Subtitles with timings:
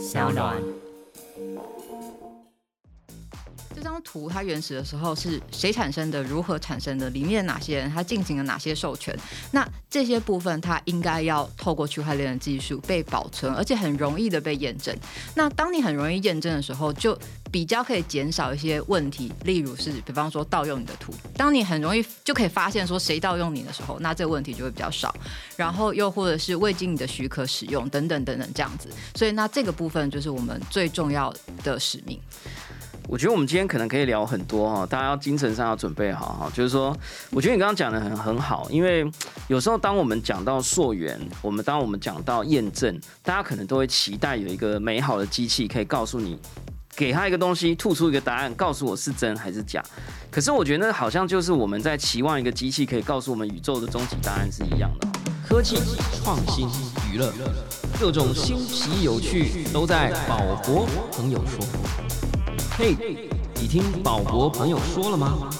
[0.00, 0.56] 小暖。
[4.00, 6.22] 图它原始的时候是谁产生的？
[6.22, 7.08] 如何产生的？
[7.10, 7.90] 里面哪些人？
[7.90, 9.16] 它进行了哪些授权？
[9.52, 14.96] 那这些部分它应该要透过区块链的技术被保存，而且很容易的被验证。
[15.34, 17.18] 那当你很容易验证的时候，就
[17.50, 19.32] 比较可以减少一些问题。
[19.44, 25.14] 例如是，比方说盗用你的图，当你很容易就可以发现说谁盗用你的时候，那这个问题就会比较少。
[25.56, 28.88] 然后又或者是未经你的许可使用等等等等这样子。
[29.14, 32.20] 所以那这个部分就是我们最重要的使命。
[33.08, 36.52] 我觉得我们今天可能可以聊很多哈，大家要精神上要准备好哈。
[36.54, 36.96] 就是说，
[37.30, 39.04] 我觉得你刚刚讲的很很好，因为
[39.48, 46.38] 有时候当我们讲到溯源，我们当我们讲到验证，大家可能都会期待有一个美好的机器可以告诉你，
[46.94, 49.82] 给他一个东西，吐出一个答案，告诉我是真还是假。
[50.30, 55.08] 可是我觉得好像就是我们在期望一个机器可以告诉我们宇宙的终极答案是一样的。
[55.48, 55.76] 科技
[56.22, 56.68] 创新
[57.12, 57.32] 娱乐，
[57.98, 61.66] 各种新奇有趣都在宝博朋友说。
[62.82, 62.96] 嘿，
[63.56, 65.50] 你听宝博朋友说了吗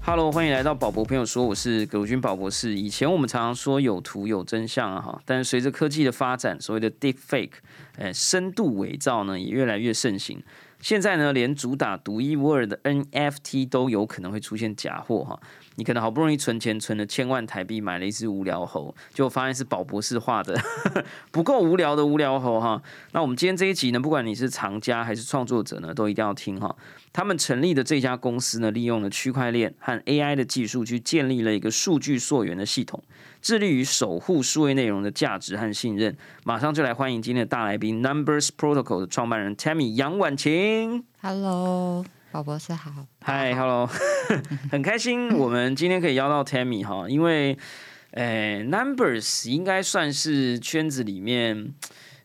[0.00, 2.76] ？Hello，欢迎来到宝博朋友说，我是葛如君宝博士。
[2.78, 7.54] 以前我们常常说有图有真相啊哈，但是随着科技的发展，所谓的 deep fake，
[7.98, 10.40] 哎，深度伪造呢也越来越盛行。
[10.78, 15.40] 现在呢，连主打独一无二的 NFT 都有可能会出现假货哈。
[15.76, 20.58] 你可能好不容易存钱存了千万台币买了一只无聊猴，就发现是宝博士画的，
[21.30, 22.82] 不够无聊的无聊猴哈。
[23.12, 26.74] 那我们今天这一集呢，不管你是藏家还是创作者呢，都一定要听哈。
[27.12, 33.02] 他们成立的这家公司呢，利用了区块链和 AI 的技术，去建立了一个数据溯源的系统，
[33.40, 36.16] 致力于守护数位内容的价值和信任。
[36.44, 41.04] 马上就来欢迎今天的大来宾，Numbers Protocol 的创办人 Tammy 杨婉晴。
[41.20, 42.04] Hello。
[42.36, 42.90] 宝博士好，
[43.22, 43.88] 嗨，Hello，
[44.70, 47.56] 很开心我们今天可以邀到 Tammy 哈，因为，
[48.10, 51.72] 呃，Numbers 应该算是圈子里面，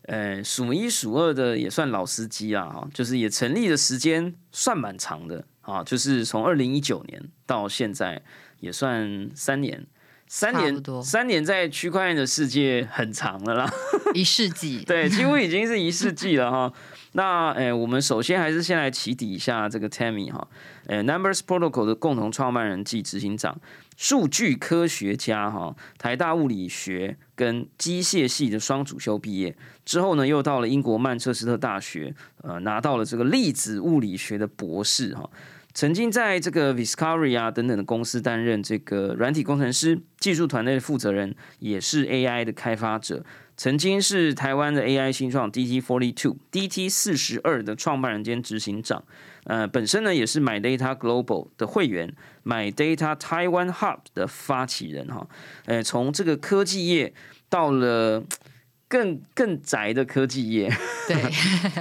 [0.08, 8.22] 呃，数一数二的，也算老司机啊，哈，就是也成立的时间算蛮长的啊，就是从二零一九年到现在
[8.60, 9.88] 也算三年，
[10.28, 13.74] 三年多，三年在区块链的世界很长了啦，
[14.14, 16.74] 一世纪，对，几乎已经是一世纪了哈。
[17.14, 20.48] 那诶，我们首先还是先来起底一下这个 Tammy 哈，
[20.88, 23.60] 诶，Numbers Protocol 的共同创办人暨执行长，
[23.98, 35.30] 数据科学家哈，台大物理学跟机械系的双主修毕业之后呢，又到了英国曼彻斯特大学，呃，拿到了这个粒子物理学的博士哈，
[35.74, 43.26] 曾经在这个 Viscari 啊等等的公司担任这个软体工程师、技术团队的负责人，也是 AI 的开发者。
[43.62, 49.04] 曾经是台湾的 AI 新创 DT Forty Two DT 四十二的创办人兼执行长，
[49.44, 52.12] 呃，本身呢也是 My Data Global 的会员
[52.44, 55.28] ，My Data Taiwan Hub 的发起人哈，
[55.66, 57.14] 呃，从这个科技业
[57.50, 58.24] 到了。
[58.92, 60.70] 更更宅的科技业，
[61.08, 61.16] 对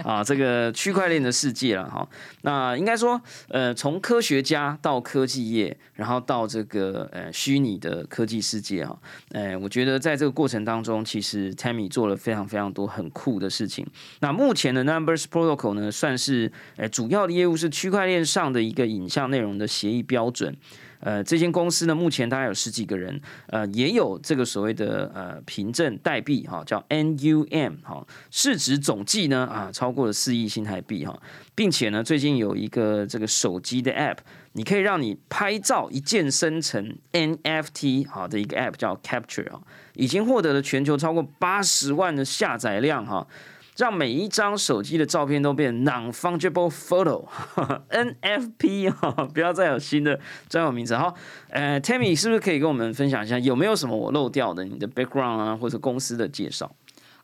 [0.04, 2.08] 啊，这个区块链的世界了哈。
[2.42, 8.96] 那应该说，呃，从科学家到科技业，然后到这个呃虚拟的科技世界哈。
[9.32, 13.84] 呃，我觉得在这个过程当中，其实 Tammy 做了非常非常多很酷的事情。
[14.20, 20.56] 那目前的 Numbers Protocol 呢，算是呃主要的业务是区块链上的一个影像内容的协议标准。
[21.00, 31.20] 呃，这间公司呢，目前大概有十几个人，呃，也有这个所谓的呃凭证代币哈，叫 NUM 哈，市值总计呢啊超过了四亿新台币哈，
[31.54, 34.18] 并且呢，最近有一个这个手机的 App，
[34.52, 39.60] 你可以让你拍照一键生成 NFT 好的一个 App 叫 Capture 啊，
[39.94, 43.26] 已经获得了全球超过八十万的下载量哈。
[43.80, 47.30] 让每一张手机的照片都变 non-fungible photo，NFP
[48.92, 50.20] 哈，不要再有新的
[50.50, 50.94] 专有名词。
[50.94, 51.14] 好，
[51.48, 54.62] 呃，Tammy 是不是可以跟我们分享一下，有没有什么我漏掉的？
[54.66, 56.70] 你的 background 啊，或者公司的介绍？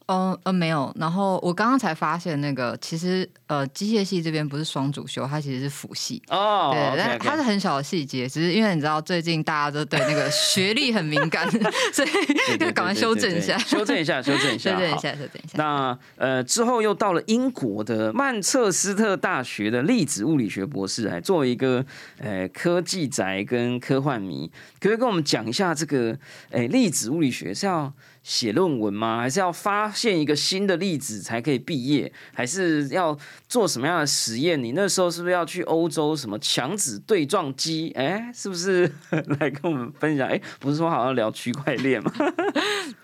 [0.07, 11.51] 嗯呃没有，然后我刚刚才发现那个其实呃机械系这边不是双主修，它其实是辅系哦，对，但它是很小的细节，只是因为你知道最近大家都对那个学历很敏感，
[11.93, 15.55] 所以就赶快 修正一下，修正一下，修正一下，修正一下，修正一下。
[15.55, 21.85] 那呃之后又到了英国的曼彻斯特大学的粒子物理学博士，哎作为一个
[22.19, 24.49] 呃科技宅跟科幻迷，
[24.79, 26.17] 可以跟我们讲一下这个
[26.53, 27.93] 哎粒子物理学是要。
[28.29, 29.21] 写论文吗？
[29.21, 32.13] 还是要发现一个新的例子才可以毕业？
[32.35, 33.17] 还是要
[33.49, 34.61] 做什么样的实验？
[34.61, 37.93] 你那时候是不是要去欧洲什么强子对撞机？
[37.95, 38.93] 哎，是不是
[39.39, 40.27] 来跟我们分享？
[40.27, 42.13] 哎，不是说好像聊区块链吗？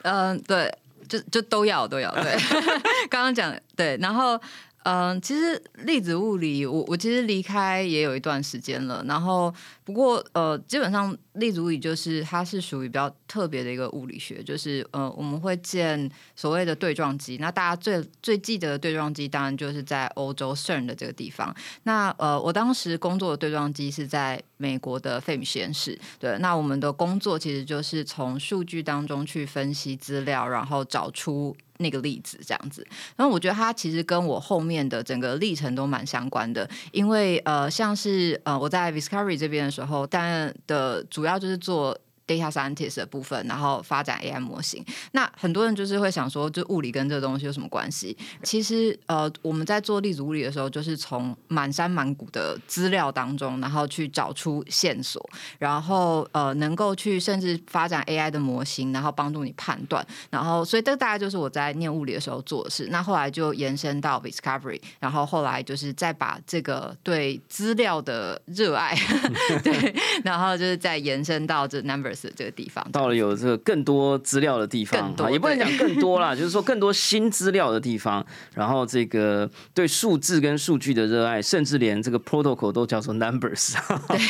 [0.03, 0.77] 嗯， 对，
[1.09, 2.11] 就就都要都要。
[2.15, 2.37] 对，
[3.09, 4.37] 刚刚讲对，然后。
[4.85, 9.05] 嗯，其实粒子物理，我我其实离开也有一段时间了。
[9.07, 9.53] 然后，
[9.85, 17.37] 不过呃，基本上粒子物理就是它是属于比较特别的一个物理学，就是呃，我们会建所谓的对撞机。
[17.39, 21.55] 那大家最最记得的对撞机，当然就是在欧洲 CERN 的这个地方。
[21.85, 25.99] 那呃，我当时工作的对撞机是在美国的费米实验室。
[26.19, 31.57] 对，那我们的工作其实就是从数据当中去分析资料，然后找出。
[31.83, 32.87] 那个例子这样子，
[33.17, 41.99] 然后我觉得它其实跟我后面的整个历程都蛮相关的，因为呃，像是呃我在 Discovery 这边的时候，但的主要就是做。
[42.27, 44.85] Data scientist 的部分，然后发展 AI 模型。
[45.13, 48.17] 那很多人就是会想说，就物理跟这个东西有什么关系？
[48.43, 55.25] 其实，呃，我们在做粒子物理的时候，就是从满山满谷的资料当中，然后去找出线索，
[55.59, 60.07] 然后呃，能够去甚至发展 AI 的模型，然后帮助你判断。
[60.31, 62.89] 然后，所以这大概就是我在念物理的时候做的事。
[62.91, 68.97] 那后来就延伸到 Discovery，然后后来就是再把这个对资料的热爱，
[69.63, 78.25] 对，然后就是再延伸到这 number 这个地方到了有这个更多资料的地方啊，也不能讲更多啦， 就是说更多新资料的地方。
[78.55, 83.75] 然后这个对数字跟数据的热爱，甚至连这个 protocol 都叫做 numbers。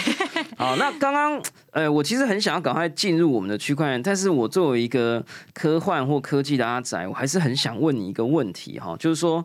[0.57, 1.43] 好，那刚刚
[1.73, 9.45] 呃，我其实很想要赶快进入我们的区块链，但是我作为一个科幻或科技的阿仔，我还是很想问你一个问题哈，就是说。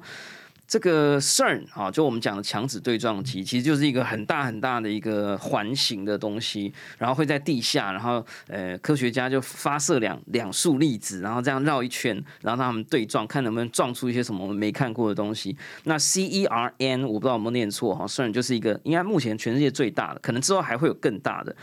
[0.68, 15.56] 这个 CERN 啊，就我们讲的强子对撞机，其实就是一个很大很大的一个环形的东西，然后会在地下，然后呃，科学家就发射两两束粒子，然后这样绕一圈，然后让他们对撞，看能不能撞出一些什么我们没看过的东西。
[15.86, 21.56] 那 CERN 我不知道有没有念错哈，CERN 就是一个应该目前全世界最大的，可能之后还会有更大的。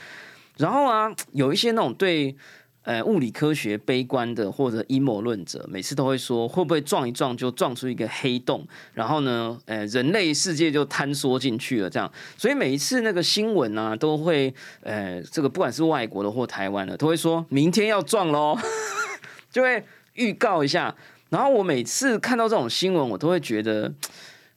[0.56, 2.34] 然后啊，有一些那种对。
[2.84, 12.10] 呃，物理科学悲观的或者阴谋论者，每次都会说，会不会撞一撞就撞出一个黑洞，然后呢，呃，人类世界就坍缩进去了，这样。
[12.36, 18.56] 所以每一次那个新闻啊，都会，呃，这个不管是外国的或台湾的，都会说明天要撞喽，
[19.50, 19.82] 就会
[20.12, 20.94] 预告一下。
[21.30, 23.92] 然后我每次看到这种新闻，我都会觉得。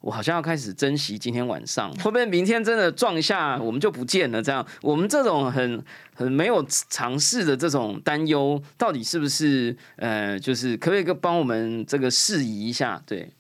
[0.02, 4.42] 我好像要开始珍惜今天晚上，会不会明天真的撞一下，我们就不见了？
[4.42, 5.84] 这样，我们这种很
[6.14, 13.02] 很没有尝试的这种担忧，到底是不是呃，就是可不可以帮我们这个释疑一下？
[13.06, 13.32] 对。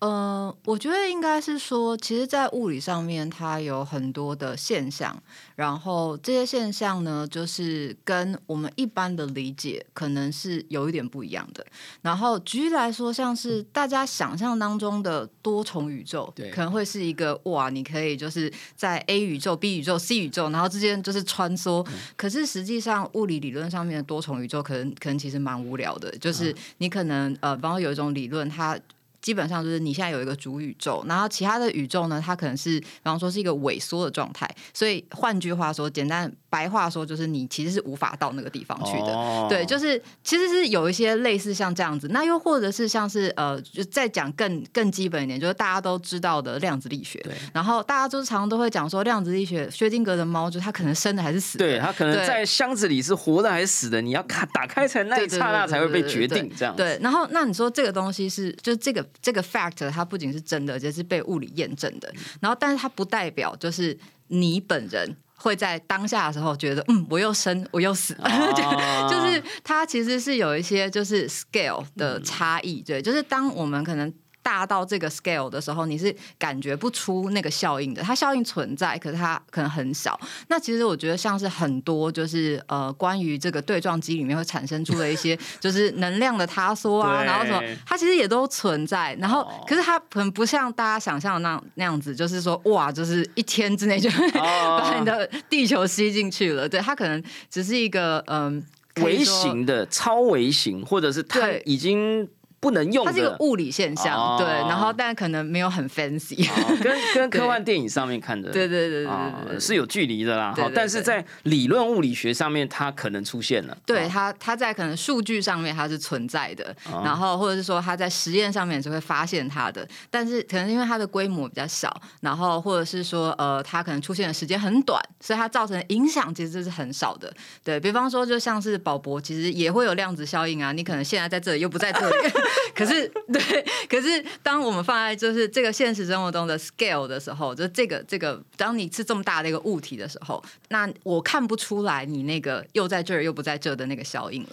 [0.00, 5.22] 呃，我觉得应该是说，其实，在物理上面，它有很多的现象，
[5.54, 11.66] 然后这些现象呢，就是跟我们一般的理解可能是有一点不一样的。
[12.00, 21.86] 然后举例来说，像是大家想象当中的多重宇宙，对，可能会是一个哇，你可以就是在 A 宇宙、B 宇宙、C 宇宙，然后之间就是穿梭。
[22.16, 28.78] 可是实际上，物理理论上面的多重宇宙，可能可能其实蛮无聊的，就是你可能呃，包括有一种理论，它。
[29.20, 34.48] 基本上就是你现在有一个主宇宙，然后其他的宇宙呢，它可能是，比方说是一个萎缩的状态。
[34.72, 39.46] 所以换句话说，简单白话说，就是你其实是无法到那个地方去的。
[39.48, 42.08] 对，就是其实是有一些类似像这样子。
[42.08, 47.18] 那又或者是像是呃，就再讲更更基本一点，就是大家都知道的量子力学。
[47.20, 47.32] 对。
[47.54, 51.64] 然后大家就是常常都会讲说，量子力学，薛定谔的猫，就它可能生的还是死的？
[51.64, 54.02] 对，它可能在箱子里是活的还是死的？
[54.02, 56.76] 你要看打开才那一刹那才会被决定这样。
[56.76, 56.98] 对。
[57.00, 59.70] 然后那你说这个东西是，就是这个这个 fact。
[59.90, 62.12] 它不仅是真的，而且是被物理验证的。
[62.40, 63.96] 然后，但是它不代表就是
[64.28, 68.14] 你本人会在当下的时候觉得，嗯，我又生，我又死，
[69.10, 72.82] 就是它其实是有一些就是 scale 的差异。
[72.82, 74.12] 对，就是当我们可能。
[74.42, 78.02] 大到这个 scale 的时候，你是感觉不出那个效应的。
[78.02, 80.18] 它效应存在，可是它可能很小。
[80.48, 89.14] 那其实我觉得像是很多就是呃，关于这个对撞机里面会产生出的一些 就是能量的塌缩啊，然后什么，它其实也都存在。
[89.20, 96.68] 然后可是它可能不像大家想象的那那样子，就是说哇，就是一天之内就 把你的地球吸进去了。
[96.68, 98.64] 对，它可能只是一个嗯
[99.02, 102.28] 微型的超微型，或者是它已经。
[102.60, 106.46] 不能用，它是一个物理现象，对，然后但可能没有很 fancy，
[106.82, 109.12] 跟 跟科幻电影上面看的，对对对对
[109.48, 110.52] 对，是有距离的啦。
[110.54, 113.76] 好，但是在理论物理学上面，它可能出现了。
[113.86, 121.90] 对它，它在可能数据上面它是存在的，然后或者是说它在实验上面是会发现它的，但是可能因为它的规模比较小，
[122.20, 127.32] 然后或者是说呃它可能出现的时间很短，所以它造成的影响其实是很少的。
[127.64, 132.16] 对比方说，就像是宝博，其实也会有量子效应啊，你可能现在在这里又不在这里。
[132.74, 144.48] 可是，对，可是当我们放在就是这个现实生活中的 scale 的时候，就这个这个，当你是这么大的一个物体的时候，那我看不出来你那个又在这儿又不在这的那个效应了。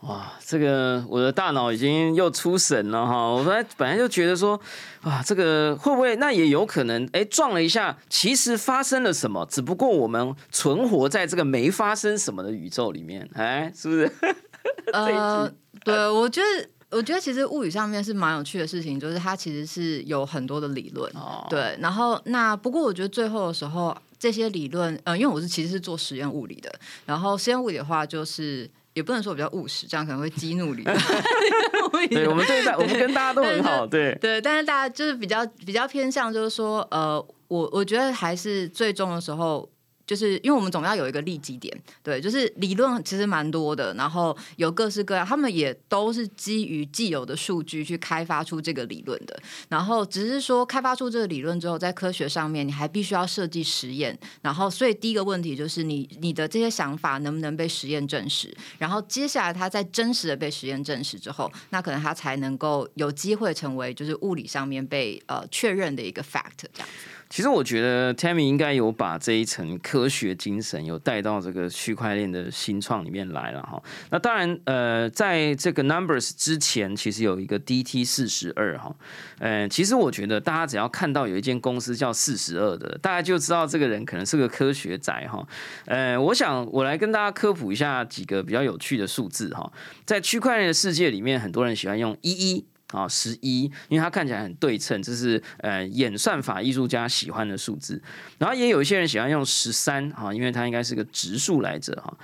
[0.00, 3.26] 哇，这个我的大脑已经又出神了哈！
[3.26, 4.60] 我本来本来就觉得说，
[5.00, 9.46] 啊，这个会不会那也有可能，哎，撞了一下，其实发生了什么？
[9.50, 14.12] 只不过我们存活在这个没发生什么的宇宙里面，哎，是不是？
[14.92, 15.50] 呃，
[15.82, 21.12] 对，我觉得，我觉得其实物理上面是蛮有趣的事情，就是它其实是有很多的理论，
[21.50, 21.76] 对。
[21.80, 26.72] 然后那不过我觉得最后的时候，这些理论，嗯，因为我是其实是做实验物理的，
[27.04, 28.70] 然后实验物理的话就是。
[28.94, 30.84] 也不能说比较务实，这样可能会激怒你。
[32.10, 39.68] 对，我们对待我们跟大家都很好，对对，但是大家就是比较比较偏向，就是说，呃，我我觉得还是最终的时候。
[40.06, 67.10] 就是因为我们总要有一个利基点，对，就是理论其实蛮多的，然后有各式各样，他们也都是基于既有的数据去开发出这个理论的，然后只是说开发出这个理论之后，在科学上面你还必须要设计实验，然后所以第一个问题就是你你的这些想法能不能被实验证实，然后接下来它在真实的被实验证实之后，那可能它才能够有机会成为就是物理上面被呃确认的一个 fact 这样子。
[67.34, 73.82] 其实我觉得 Tammy 应该有把这一层科学精神有带到这个区块链的新创里面来了哈。
[74.10, 78.94] 那当然，呃，在这个 Numbers 之前，其实有一个 DT 四十二哈。
[79.40, 85.44] 呃，其实我觉得大家只要看到有一间公司叫四十二的，大家就知道这个人可能是个科学宅哈。
[85.86, 89.72] 呃，我想我来跟大家科普一下几个比较有趣的数字哈。
[90.06, 92.64] 在区块链的世界里面，很多人喜欢用一一。
[92.94, 98.00] 啊，十一，因为它看起来很对称，这是呃演算法艺术家喜欢的数字。
[98.38, 102.16] 然后也有一些人喜欢用十三，哈，因为它应该是个直数来着，哈。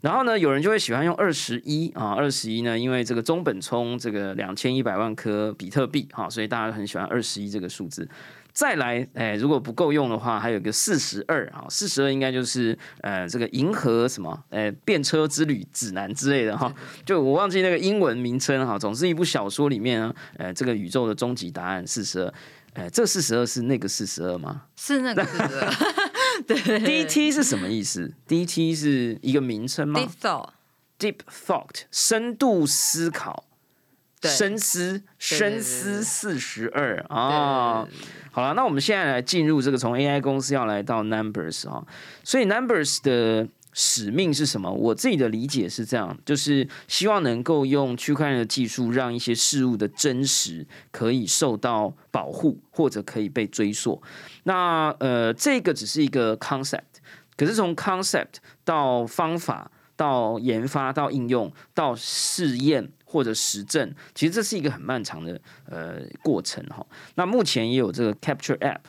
[0.00, 8.08] 然后呢，有人就会喜欢用二十一，啊，二十一呢，因为这个中本聪这个两千一百万颗比特币，哈，所以大家很喜欢二十一这个数字。
[8.58, 16.74] 再来，哎，如果不够用的话，还有个四十二啊，四十二应该就是呃，这个银河什么，呃，便车之旅指南之类的哈，
[17.06, 22.34] 就我忘记那个英文名称哈，总是一部小说里面啊，呃，这个宇宙的终极答案四十二，
[22.72, 24.62] 哎，这四十二是那个四十二吗？
[24.74, 25.72] 是那个四十二。
[26.44, 33.44] 对，D T 是什么意思？D T 是一个名称吗？Deep thought，Deep thought，深度思考。
[34.20, 37.86] 深思，深思四十二啊！
[38.38, 41.84] 好了，那我们现在来进入这个从 AI 公司要来到 Numbers 啊，
[42.22, 44.70] 所以 Numbers 的使命是什么？
[44.70, 54.00] 我自己的理解是这样，就是希望能够用区块链的技术，让一些事物的真实可以受到保护，或者可以被追溯。
[54.44, 57.02] 那呃，这个只是一个 concept，
[57.36, 62.92] 可是从 concept 到方法，到研发，到应用，到试验。
[63.10, 66.86] 或者实证，其实这是一个很漫长的呃过程哈。
[67.14, 68.80] 那目前也有这个 Capture App，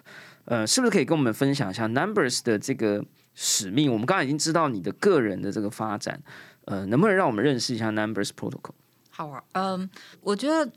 [0.44, 3.02] 呃，是不是可以跟我们分享一下 Numbers 的这个
[3.34, 3.90] 使命？
[3.90, 6.22] 我们刚刚已经知道你的个人的这个发展，
[6.66, 8.74] 呃，能不能让我们认识一下 Numbers Protocol？
[9.10, 10.70] 好啊，嗯，我觉得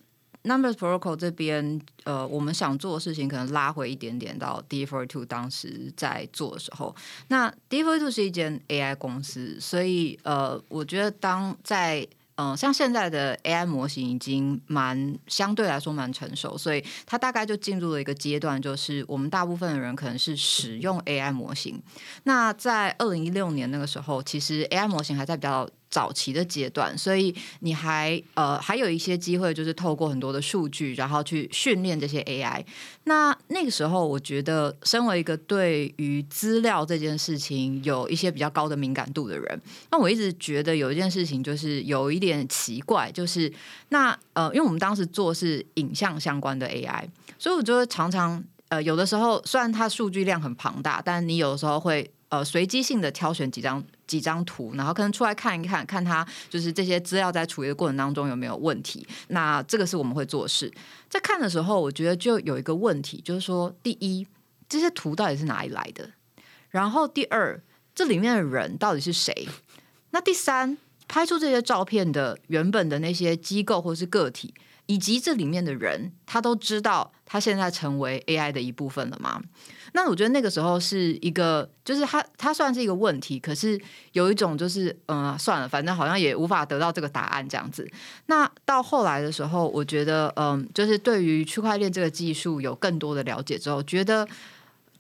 [0.45, 6.95] Numbers Protocol 这边，呃，我们想做的事情可能拉回一点点到 d f o r Two 当时在做的时候。
[7.29, 12.07] 那 d f o r Two 是一间 AI 公司，所以呃，我觉得当在
[12.43, 21.81] 嗯，像现在的 AI 模型已经蛮相对来说蛮成熟，所以它大概就进入了一个阶段，就是我们大部分的人可能是使用 AI 模型。
[22.25, 25.69] 那在二零一六年那个时候，其实 AI 模型还在比较。
[25.93, 32.65] 早期的阶段，所以你还呃还有一些机会，就是透过很多的数据，然后去训练这些 AI。
[33.05, 43.53] 那那个时候，我觉得身为一个对于资料这件事情有一些比较高的敏感度的人，那我一直觉得有一件事情就是有一点奇怪，就是
[43.91, 47.05] 那呃，因为我们当时做是影像相关的 AI，
[47.39, 52.11] 所以我觉得常常呃有的时候虽然它数据量很庞大，但你有的时候会。
[52.33, 59.07] 呃，随机性的挑选几张几张图，然后可能出来看一看，看他就是这些资料在处理的过程当中有没有问题。
[59.29, 60.73] 那这个是我们会做事。
[61.09, 64.27] 在看的时候，我觉得就有一个问题，就是说，第一，
[64.69, 66.11] 这些图到底是哪里来的？
[66.71, 67.63] 然后第二，
[67.95, 69.49] 这里面的人到底是谁？
[70.11, 70.77] 那第三，
[71.09, 74.55] 拍出这些照片的原本的那些机构或是个体，
[74.87, 79.43] 以及这里面的人，他都知道他现在成为 AI 的一部分了吗？
[79.93, 83.81] 那我觉得那个时候是一个，就是它它算是一个问题，可是
[84.13, 87.87] 有一种就是，嗯，算了，反正好像也无法得到这个答案这样子。
[88.27, 94.27] 那到后来的时候，我觉得，嗯，就是对于区块链这个技术有更多的了解之后，觉得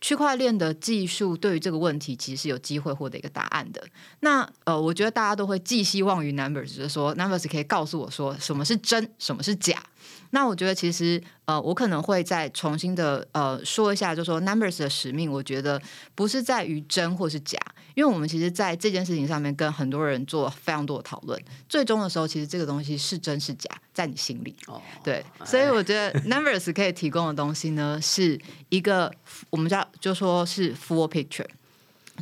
[0.00, 3.82] 区块链的技术对于这个问题其实是有机会获得一个答案的。
[4.20, 9.82] 那呃，我觉得大家都会寄希望于 Numbers，就是说 Numbers 可以告诉我说什么是真，什么是假。
[10.30, 15.80] 那我觉得其实呃，我可能会再重新的呃说一下，就说 Numbers 的使命，我觉得
[16.14, 17.58] 不是在于真或是假，
[17.94, 24.56] 因为我们其实在这件事情上面跟很多人做非常多的讨论，最终的时候，其实这个东西是真是假，在你心里。
[24.66, 28.40] 哦，对，所以我 觉得 Numbers 可以提供的东西呢，是
[28.70, 29.12] 一个
[29.50, 31.46] 我们叫就说是 full picture，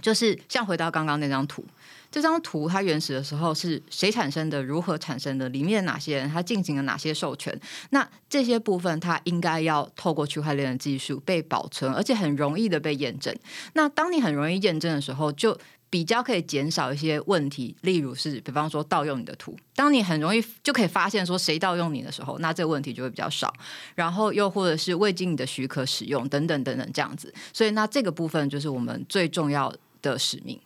[0.02, 1.64] 就是像回到刚刚那张图。
[2.10, 4.62] 这张图它原始的时候是谁产生的？
[4.62, 5.48] 如何产生的？
[5.50, 6.28] 里面哪些人？
[6.28, 7.58] 他进行了哪些授权？
[7.90, 13.34] 那这些部分它应该要透过区块链的技术被保存，而且很容易的被验证。
[13.74, 15.56] 那当你很容易验证的时候，就
[15.88, 19.56] 比较可以减少一些问题，例如是比方说盗用你的图。
[19.74, 23.52] 当你很容易就可以发现说谁盗用你的时候，那这个问题就会比较少。
[23.94, 27.32] 然后又或者是未经你的许可使用等等等等这样子。
[27.52, 30.60] 所以那这个部分就是我们最重要的使命。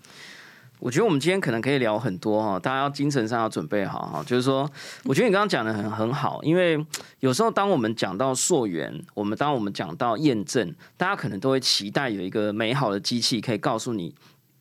[0.84, 4.22] 我觉得我们今天可能可以聊很多哈，大家要精神上要准备好哈。
[4.26, 4.70] 就是说，
[5.04, 6.78] 我觉得你刚刚讲的很很好，因为
[7.20, 14.14] 有时候当我们讲到溯源，我们当我们讲到验证，大家可能都会期待有一个美好的机器可以告诉你，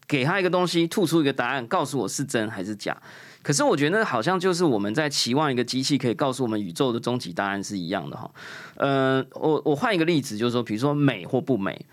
[0.08, 2.96] 给他一个东西，吐出一个答案，告诉我是真还是假。
[3.42, 8.32] 可是我觉得好像就是我们在期望一个机器可以告诉我们宇宙的终极答案是一样的哈。
[8.75, 11.86] 呃，我我换一个例子，就是说，比如说美或不美。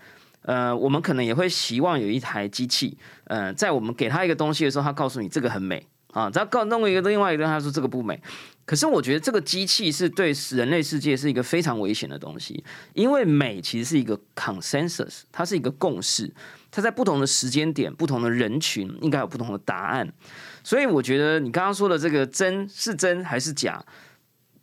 [0.43, 8.19] 呃，我们可能也会希望有一台机器，呃，在我们给他一个东西的时候，他告诉你这个很美啊，再告弄一个另外一个，他说这个不美。
[8.65, 16.33] 可是我觉得这个机器是对人类世界是一个非常危险的东西，因为美其实是一个 consensus，它是一个共识，
[16.71, 20.11] 它在不同的时间点、不同的人群应该有不同的答案。
[20.63, 23.83] 所以我觉得你刚刚说的这个真是真还是假，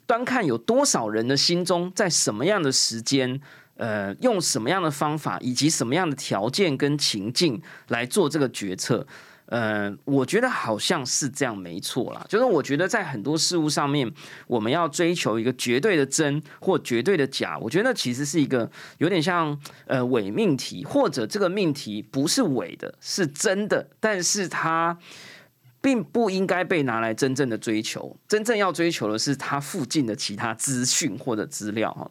[0.06, 3.40] 端看有多少人的心中在什么样的时间。
[3.78, 9.06] 呃，用什么样的方法以及什么样的条件跟情境来做这个决策？
[9.46, 12.22] 呃，我觉得好像是这样，没错啦。
[12.28, 14.12] 就是我觉得在很多事物上面，
[14.46, 24.98] 我们要追求一个绝对的真或绝对的假，我觉得其实是一个有点像呃伪命题，或者这个命题不是伪的，是真的，但是它
[25.80, 28.14] 并不应该被拿来真正的追求。
[28.28, 32.10] 真正要追求的是它附近的其他资讯或者资料哈。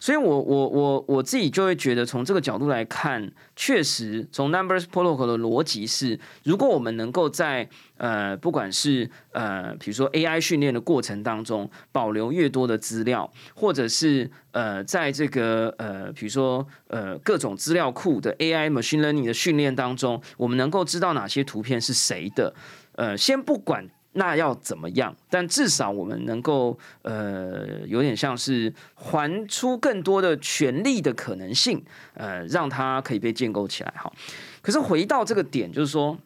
[0.00, 22.54] 所以，我我我我自己就会觉得，从这个角度来看，确实从 Numbers Protocol 的逻辑是，如果我们能够在呃，不管是呃，比如说 AI 训练的过程当中，保留越多的资料，或者是呃，在这个呃，比如说呃，各种资料库的 AI machine learning 的训练当中，我们能够知道哪些图片是谁的，
[22.92, 23.88] 呃，先不管。
[24.18, 25.16] 那要怎么样？
[25.30, 31.80] 但至少我们能够，呃，有点像是还出更多的权利的可能性，
[32.14, 33.94] 呃，让它可以被建构起来。
[33.96, 34.12] 哈，
[34.60, 36.18] 可是回到这个点，就是说，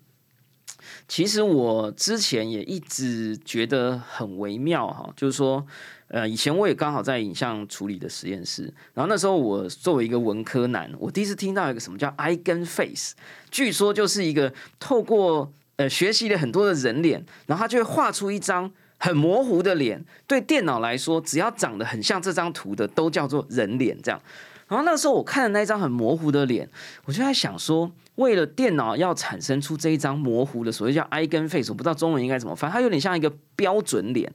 [1.06, 5.64] 其实我之前也一直觉得很微妙，哈，就是说，
[6.08, 13.14] 呃，以前我也刚好在影像处理的实验室，然后那时候我作为一个文科男，我第一次听到一个什么叫 eigen face，
[13.50, 15.52] 据说就是一个透过。
[15.88, 20.04] 学习了很多的人脸，然后他就会画出一张很模糊的脸。
[20.26, 23.96] 对电脑来说，只要长得很像这张图的，都叫做人脸。
[24.02, 24.20] 这样，
[24.68, 26.68] 然后那时候我看的那张很模糊的脸，
[27.04, 34.32] 我就在想说，为了电脑要产生出这一张模糊的，所谓叫 eigen face，我不知道中文应该怎么翻，它有点像一个标准脸。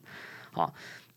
[0.53, 0.71] 啊，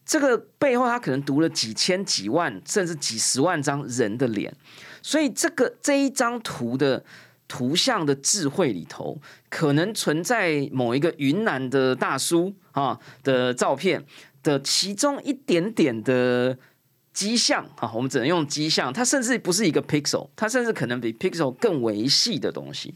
[0.04, 4.54] 这个背后他可能读了几千、几万，甚至几十万张人的脸，
[5.02, 7.04] 所以这个这一张图的。
[7.50, 14.06] 图像的智慧里头，可能存在某一个云南的大叔啊的照片
[14.42, 16.56] 的其中一点点的
[17.12, 22.94] 迹象啊，我们只能用迹象，它甚至不是一个 pixel，它甚至可能比 pixel 更维系的东西。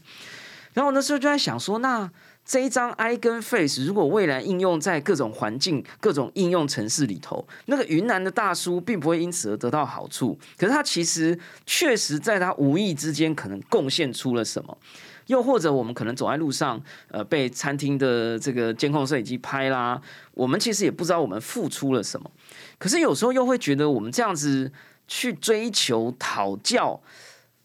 [0.73, 2.09] 然后我那时候就在想说，那。
[2.45, 10.37] 这一张 i 跟 face 如果未来应用在各种环境、各种应用城市里头，那个云南的大叔并不会因此而得到好处。
[10.55, 14.77] 可是他其实确实在他无意之间可能贡献出了什么，
[15.25, 16.79] 又或者我们可能走在路上，
[17.09, 19.99] 呃，被餐厅的这个监控摄影机拍啦，
[20.35, 22.29] 我们其实也不知道我们付出了什么。
[22.77, 24.71] 可是有时候又会觉得，我们这样子
[25.07, 27.01] 去追求讨教，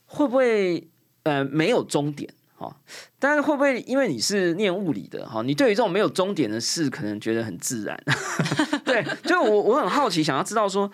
[0.07, 0.87] 会不会
[1.21, 2.33] 呃没有终点？
[2.61, 2.75] 哦，
[3.17, 7.99] 但是会不会因为你是念物理的哈，你对于这种没有终点的事，可能觉得很自然？
[8.85, 10.91] 对，就我我很好奇，想要知道说，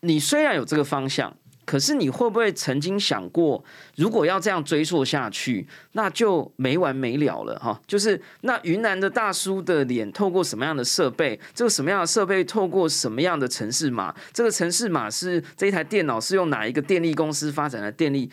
[0.00, 1.32] 你虽然有这个方向，
[1.64, 3.62] 可是你会不会曾经想过，
[3.94, 7.80] 如果要这样追溯下去，那就没完没了了哈？
[7.86, 11.38] 就是那云南的大叔的脸，透过什么样的设备？
[11.54, 14.12] 这个什么样的设备透过什么样的城市码？
[14.32, 18.28] 这个城市码是这一台电脑是用哪一个电力公司发展的电力？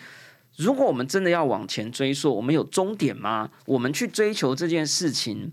[0.58, 3.48] 如果我们真的要往前追溯，我们有终点吗？
[3.64, 5.52] 我们去追求这件事情，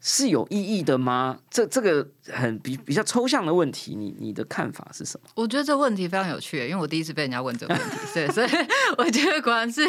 [0.00, 1.38] 是有意义的吗？
[1.48, 5.30] 这这个很比比较抽象的问题，你你的看法是什么？
[5.36, 8.48] 我觉得这问题非常有趣，因为我第一次被人家问这个问题，对， 所以
[8.98, 9.86] 我觉得果然是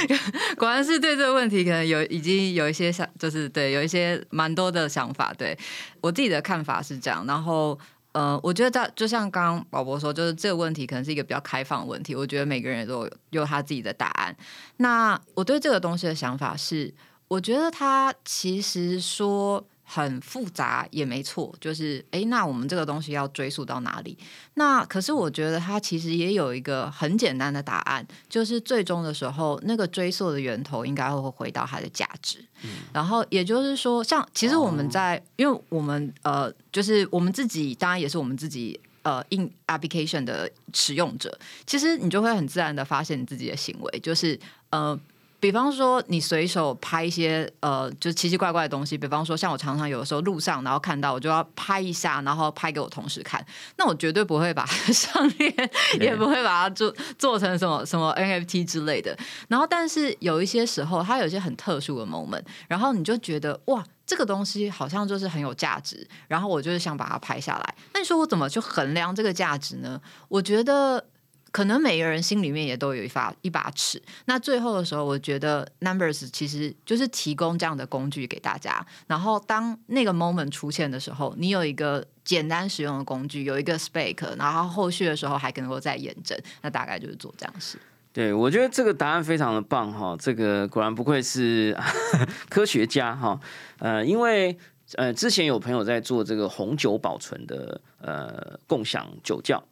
[0.56, 5.34] 果然是对这个问题可能有已经有一些想，就是对有一些蛮多的想法。
[5.36, 5.56] 对
[6.00, 7.78] 我自己的看法是这样，然后
[8.12, 14.36] 呃，我觉得在就像刚刚宝博说，就是这个问题可能是一个比较开放的问题，我觉得每个人都有有他自己的答案。
[14.76, 16.94] 那我对这个东西的想法是，
[17.28, 19.66] 我觉得他其实说。
[19.94, 24.16] 很复杂也没错，就是哎，那我们这个东西要追溯到哪里？
[24.54, 32.42] 那可是我觉得它其实也有一个很简单的答案，就是最终的时候，那个追溯的源头应该会回到它的价值。
[32.90, 44.98] 然后也就是说，像其实我们在，因为我们呃，就是我们自己，当然也是我们自己呃，in application 的使用者，其实你就会很自然的发现你自己的行为，就是呃。
[45.42, 48.96] 比方说，你随手拍一些呃，就奇奇怪怪的东西。
[48.96, 53.44] 比方说，像我常常有的时候路上，然后看到，我就要拍一下，然后拍给我同事看。
[53.76, 55.52] 那我绝对不会把它 上链，
[55.98, 59.18] 也不会把它做做成什么什么 NFT 之类的。
[59.48, 66.06] 然后，但是有一些时候，它有一些很特殊的 moment，然后你就觉得哇，这个东西好像就是很有价值。
[66.28, 67.74] 然后我就是想把它拍下来。
[67.94, 70.00] 那你说我怎么去衡量这个价值呢？
[70.28, 71.04] 我觉得。
[71.52, 74.02] 可能每个人心里面也都有一把一把尺。
[74.24, 78.84] 那最后的时候，我觉得 Numbers 其实就是提供这样的工具给大家。
[79.06, 86.36] 然后当那个 moment 出现的时候，你有一个简单使用的工具，有一个 spec，然后后续的时候还能够再验证。
[86.62, 87.78] 那大概就是做这样事。
[88.14, 90.16] 对，我觉得这个答案非常的棒哈。
[90.18, 91.76] 这个果然不愧是
[92.48, 93.38] 科学家哈。
[93.78, 94.56] 呃，因为
[94.96, 99.62] 呃之前有朋友在做这个红酒保存的呃共享酒窖。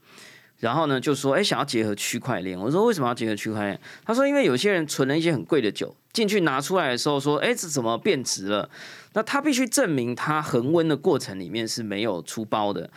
[0.60, 2.56] 然后呢，就说哎，想要结合区块链。
[2.58, 3.80] 我说为什么要结合区块链？
[4.04, 8.70] 他说因为有些人存了一些很贵的酒进去，拿出来的时候说，哎，这怎么变值了？
[9.14, 12.88] 那他必须证明他恒温的过程里面是没有出包的。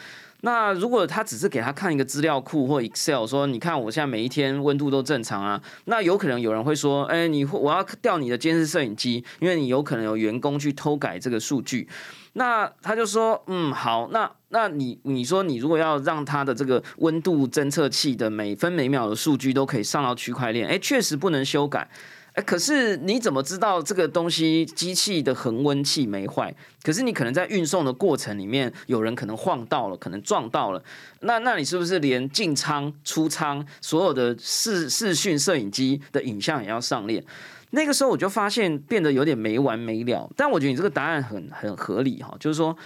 [0.45, 11.87] 那如果他只是给他看一个资料库或 Excel，说你看我现在每一天温度都正常啊，那有可能有人会说，哎，你我要调你的监视摄影机，因为你有可能有员工去偷改这个数据。
[12.33, 21.89] 那他就说，嗯，好，那那你你说你如果要让它的这个温度侦测器的每分每秒的数据都可以上到区块链，哎，确实不能修改，
[22.33, 26.55] 哎，可是你怎么知道这个东西机器的恒温器没坏？
[26.83, 30.83] 可是你可能在运送的过程里面，有人可能晃到了，可能撞到了，
[31.21, 37.25] 那那你是不是连进仓出仓所有的视视讯摄影机的影像也要上链？
[37.71, 42.77] 那个时候我就发现变得有点没完没了，但我觉得你这个答案很很合理哈，就是说，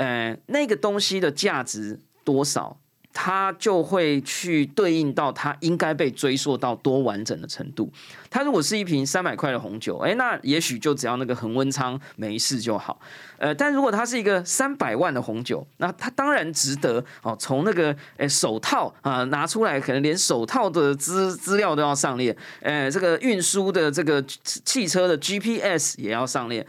[0.00, 2.78] 呃，那个东西的价值多少？
[3.12, 7.92] 它就会去对应到它应该被追溯到多完整的程度。
[8.30, 13.00] 它如果是一瓶三百块的红酒，哎，那也许就只要那个恒温仓没事就好。
[13.36, 17.36] 呃，但如果它是一个三百万的红酒，那它当然值得哦。
[17.36, 26.64] 从那个诶手套啊拿出来，可能连手套的资资料都要上链，呃，这个运输的这个汽车的 GPS 也要上链。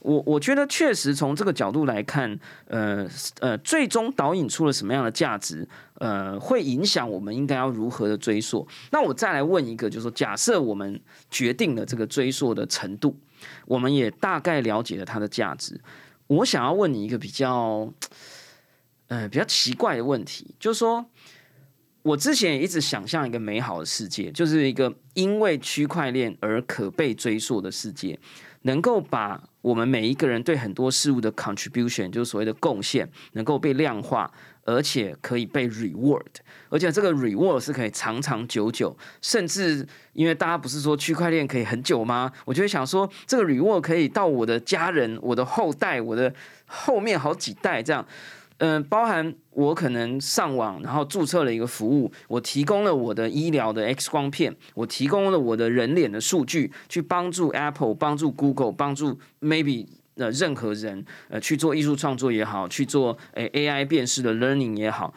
[0.00, 3.04] 我我觉得确实从这个角度来看，呃
[3.40, 8.66] 呃，最终导引出了什么样的价值，呃，会影响我们应该要如何的追溯。
[8.92, 13.16] 那我再来问一个，就是说，假设我们决定了这个追溯的程度，
[13.66, 15.80] 我们也大概了解了它的价值，
[16.28, 17.92] 我想要问你一个比较，
[19.08, 21.04] 呃，比较奇怪的问题，就是说，
[22.02, 28.16] 我之前也一直想象一个美好的世界，就是一个因为区块链而可被追溯的世界。
[28.62, 34.30] 能够把我们每一个人对很多事物的 contribution，就是所谓的贡献，能够被量化，
[34.64, 36.22] 而且可以被 reward，
[36.68, 42.32] 而且这个 reward 是可以长长久久，甚至因为大家不是说区块链可以很久吗？
[42.44, 46.32] 我就会想说，这个 reward 可以到我的家人、我的后代、我的
[46.66, 48.06] 后面好几代这样。
[48.58, 65.14] 嗯，包含我可能上网，然后注册了一个服务，我提供了我的医疗的 X 光片，我提供了我的人脸的数据，去帮助 Apple、帮助 Google、帮助 Maybe 呃任何人呃去做艺术创作也好，去做诶 AI 辨识的 Learning 也好，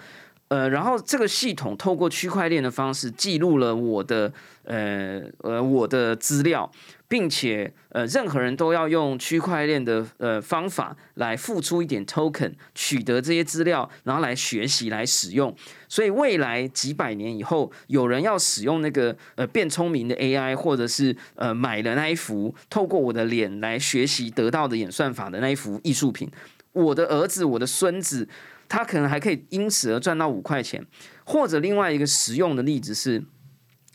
[0.52, 4.32] 呃，然后这个系统透过区块链的方式记录了我的
[4.66, 6.70] 呃呃我的资料。
[7.12, 15.54] 并且，呃，任何人都要用区块链的呃方法来付出一点 token，取得这些资料，然后来学习来使用。
[15.90, 26.32] 所以未来几百年以后，有人要使用那个呃变聪明的 AI，或者是呃买了那一幅透过我的脸来学习得到的演算法的那一幅艺术品，
[26.72, 28.26] 我的儿子、我的孙子，
[28.72, 30.86] 他可能还可以因此而赚到五块钱。
[31.26, 33.22] 或者另外一个实用的例子是。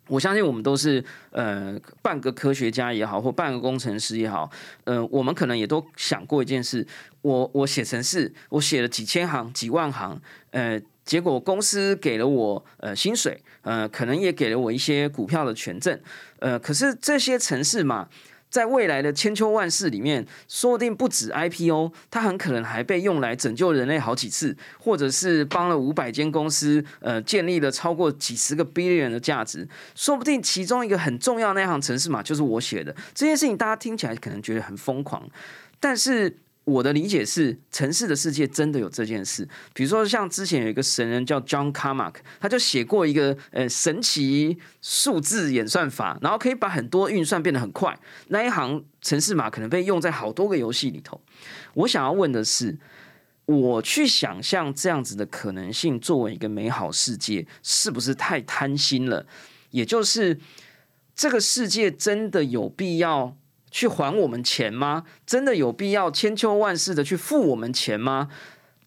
[0.08, 4.48] 我相信我们都是呃半个科学家也好，或半个工程师也好，
[4.84, 6.86] 呃，我们可能也都想过一件事：
[7.22, 10.20] 我我写程式，我写了几千行、几万行，
[10.52, 16.00] 呃，结果公司给了我呃薪水，呃，可能也给了我一些股票的权证，
[16.38, 18.08] 呃，可是这些城市嘛。
[18.48, 29.68] 在未来的千秋万世里面，说不定不止 IPO，它很可能还被用来拯救人类好几次，或者是帮了五百间公司，呃，建立了超过几十个 billion 的价值。
[29.94, 32.94] 说不定其中一个很重要那行程式码就是我写的。
[33.14, 35.28] 这件事情大家听起来可能觉得很疯狂，
[35.78, 36.38] 但是。
[36.66, 39.48] 我的理解是，城市的世界真的有这件事。
[39.72, 47.96] 比如说，像之前有一个神人叫 John Carmack，他就写过一个呃神奇数字演算法，然后可以把很多运算变得很快。
[48.28, 51.20] 那一行城市码可能被用在好多个游戏里头。
[51.74, 52.76] 我想要问的是，
[53.44, 59.24] 我去想象这样子的可能性作为一个美好世界，是不是太贪心了？
[59.70, 60.40] 也就是
[61.14, 63.36] 这个世界真的有必要？
[63.76, 65.04] 去还我们钱吗？
[65.26, 68.30] 真的有必要千秋万世的去付我们钱吗？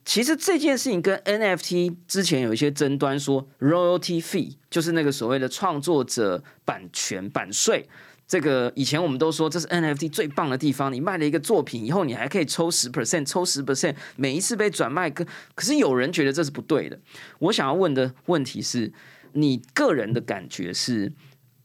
[0.04, 7.88] 其实这件事情跟 NFT 之前有一些争端，说 royalty fee 就是那个所谓的创作者版权版税。
[8.28, 15.08] 这个以前我们都说这是 NFT 最棒的地方，你卖了一个作品以后，你还可以抽十 percent，抽十 percent，每一次被转卖。
[15.12, 15.24] 可
[15.54, 16.98] 可是有人觉得这是不对的。
[17.38, 18.92] 我想要问的问题是
[19.34, 21.14] 你个人的感觉是？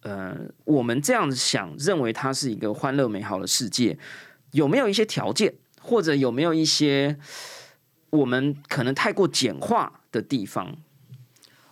[0.04, 3.98] 呃，我们这样子想，认为它是一个欢乐美好的世界，
[4.52, 7.18] 有没有一些条件，或者有没有一些
[8.10, 10.76] 我们可能太过简化的地方？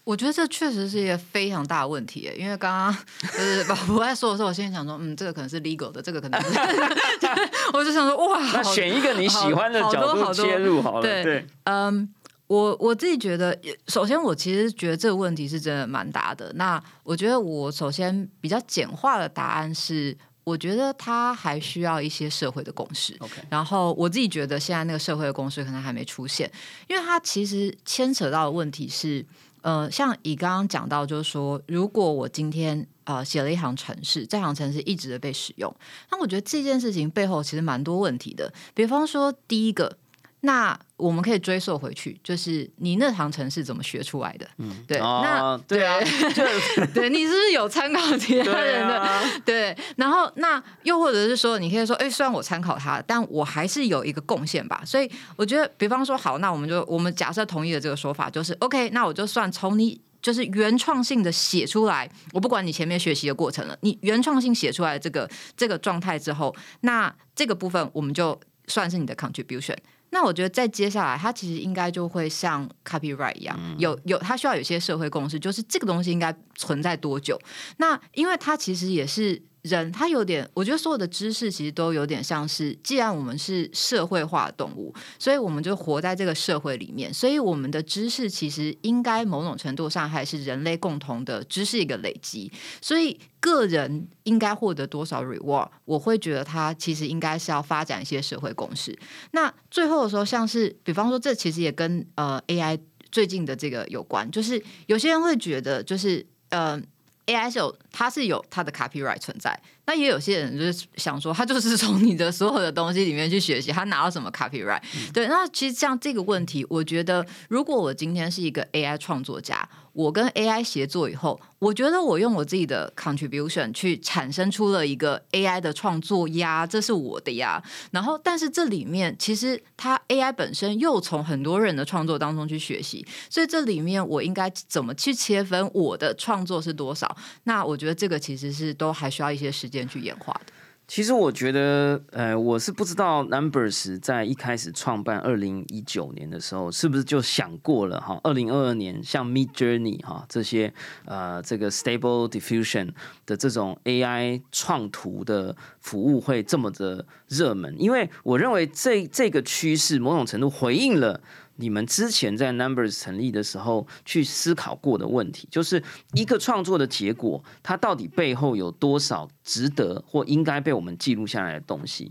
[0.04, 6.58] 我觉得这确实是一个非常大的问题，因为刚刚就是宝宝在说的时候，我先想说，嗯，这个可能是 legal 的，这个可能是
[7.74, 12.12] 我就想说，哇，那选一个你喜欢的角度切入好了，对，嗯。
[12.52, 16.52] 我我自己觉得，首先我其实觉得这个问题是真的蛮大的。
[16.56, 23.16] 那我觉得我首先比较简化的答案是，我觉得它还需要一些社会的共识。
[23.20, 26.50] OK，然后我自己觉得现在那个社会的共识可能还没出现，
[26.88, 29.24] 因为它其实牵扯到的问题是，
[29.62, 35.74] 呃，像以刚刚讲到，就是说，如果我今天呃写了一行程式，这行程式一直的被使用，
[36.10, 38.52] 那我觉得这件事情背后其实蛮多问题的。
[38.74, 39.96] 比方说，第一个。
[40.44, 44.48] 那我们可以追溯回去，就是你那堂程是怎么学出来的？
[44.58, 46.00] 嗯，对，那对啊，
[46.92, 49.08] 对，你是不是有参考其他人的？
[49.44, 54.82] 对，然后那又或者是说，你可以说，哎，虽然我参考他，但我还是有一个贡献吧。
[54.84, 69.76] 所以我觉得，比方说，好，那我们就我们假设同意的这个说法，就是 OK，那我就算从你就是原创性的写出来，我不管你前面学习的过程了，你原创性写出来这个这个状态之后，那这个部分我们就算是你的 contribution。
[70.12, 77.36] 那我觉得在接下来，它其实应该就会像 copyright 一样，有有它需要有些社会共识，就是这个东西应该存在多久？
[77.78, 79.42] 那因为它其实也是。
[79.62, 92.50] 人他有点，我觉得所有的知识其实都有点像是，既然我们是社会化的动物，所以我们就活在这个社会里面，所以我们的知识其实应该某种程度上还是人类共同的知识一个累积。
[92.80, 98.98] 所以个人应该获得多少 reward，我会觉得他其实应该是要发展一些社会共识。
[99.30, 102.80] 那最后的时候，像是比方说，这其实也跟呃 AI
[103.12, 106.82] 最近的这个有关，就是有些人会觉得，就是呃。
[107.26, 109.58] AI 是有，它是有它的 copyright 存在。
[109.86, 114.82] 那也有些人就是想说，他就是从你的所有的东西里面去学习，他拿到什么 copyright？
[115.12, 119.68] 对，那其实像这个问题，我觉得如果我今天是一个 AI 创作家。
[119.92, 127.62] 我跟 AI 协作以后，我觉得我用我自己的 contribution 去产生出了一个 AI 的创作呀，这是我的呀。
[127.90, 137.14] 然后，但是这里面其实它 AI 本身又从很多人的创作当中去学习，所以这里面我应该怎么去切分我的创作是多少？
[137.44, 140.52] 那我觉得这个其实是都还需要一些时间去演化的。
[140.94, 148.20] 其实我觉得，呃，我是不知道 Numbers 在一开始创办二零一九年的时候，是不是就想过了哈？
[148.22, 150.70] 二零二二年像 Mid Journey 哈这些，
[151.06, 152.90] 呃，这个 Stable Diffusion
[153.24, 157.74] 的这种 AI 创图的服务会这么的热门？
[157.78, 161.22] 因为我认为这这个趋势某种程度回应了。
[161.56, 165.82] 你们之前在 Numbers 成立的时候去思考过的问题，就是
[166.14, 172.10] 一个创作的结果，它到底背后有多少值得或应该被我们记录下来的东西，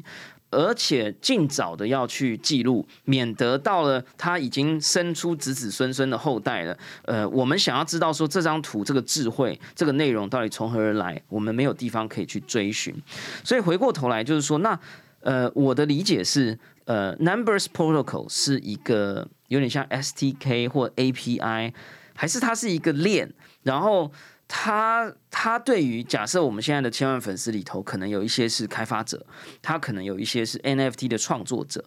[0.52, 6.78] 而且尽早的要去记录，免得到了他已经生出子子孙孙的后代了。
[7.04, 12.96] 呃，我们想要知道说这张图、这个智慧、这个内容到底从何而来，我们没有地方可以去追寻。
[13.44, 14.80] 所以回过头来就是说，那
[15.22, 16.58] 呃，我的理解是。
[16.92, 21.74] 呃，Numbers Protocol 是一个有点像 STK 或 API，
[22.14, 23.32] 还是它是一个链？
[23.64, 24.12] 然后
[24.46, 29.26] 它它对于假设我们现在的千万粉丝里头，可能有一些是开发者，
[29.62, 31.86] 他可能有一些是 NFT 的创作者。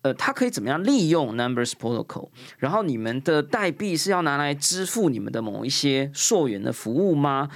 [0.00, 2.30] 呃，他可以怎么样利用 Numbers Protocol？
[2.56, 7.50] 然后你们的代币是要拿来支付你们的某一些溯源的服务吗？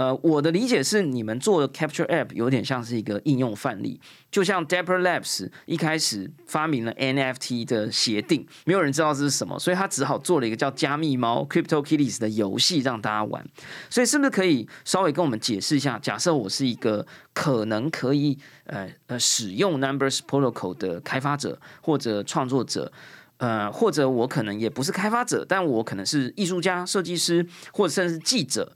[0.00, 13.46] 呃，我的理解是，你们做的 Capture App 有点像是一个应用范例，就像 Dapper Labs 一开始发明了 NFT 的协定，没有人知道这是什么，所以他只好做了一个叫加密猫 Crypto Kitties 的游戏让大家玩。
[13.90, 15.98] 所以是不是可以稍微跟我们解释一下？
[15.98, 22.90] 假设我是一个可能可以呃呃使用 Numbers Protocol 的开发者或者创作者，
[23.36, 28.72] 呃，或者我可能也不是开发者，但我可能是艺术家、设计师，或者甚至记者。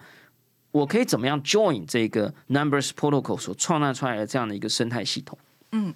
[0.74, 5.38] 我可以怎么样 join 这个 Numbers Protocol 所创造出来的这样的一个生态系统？
[5.70, 5.94] 嗯，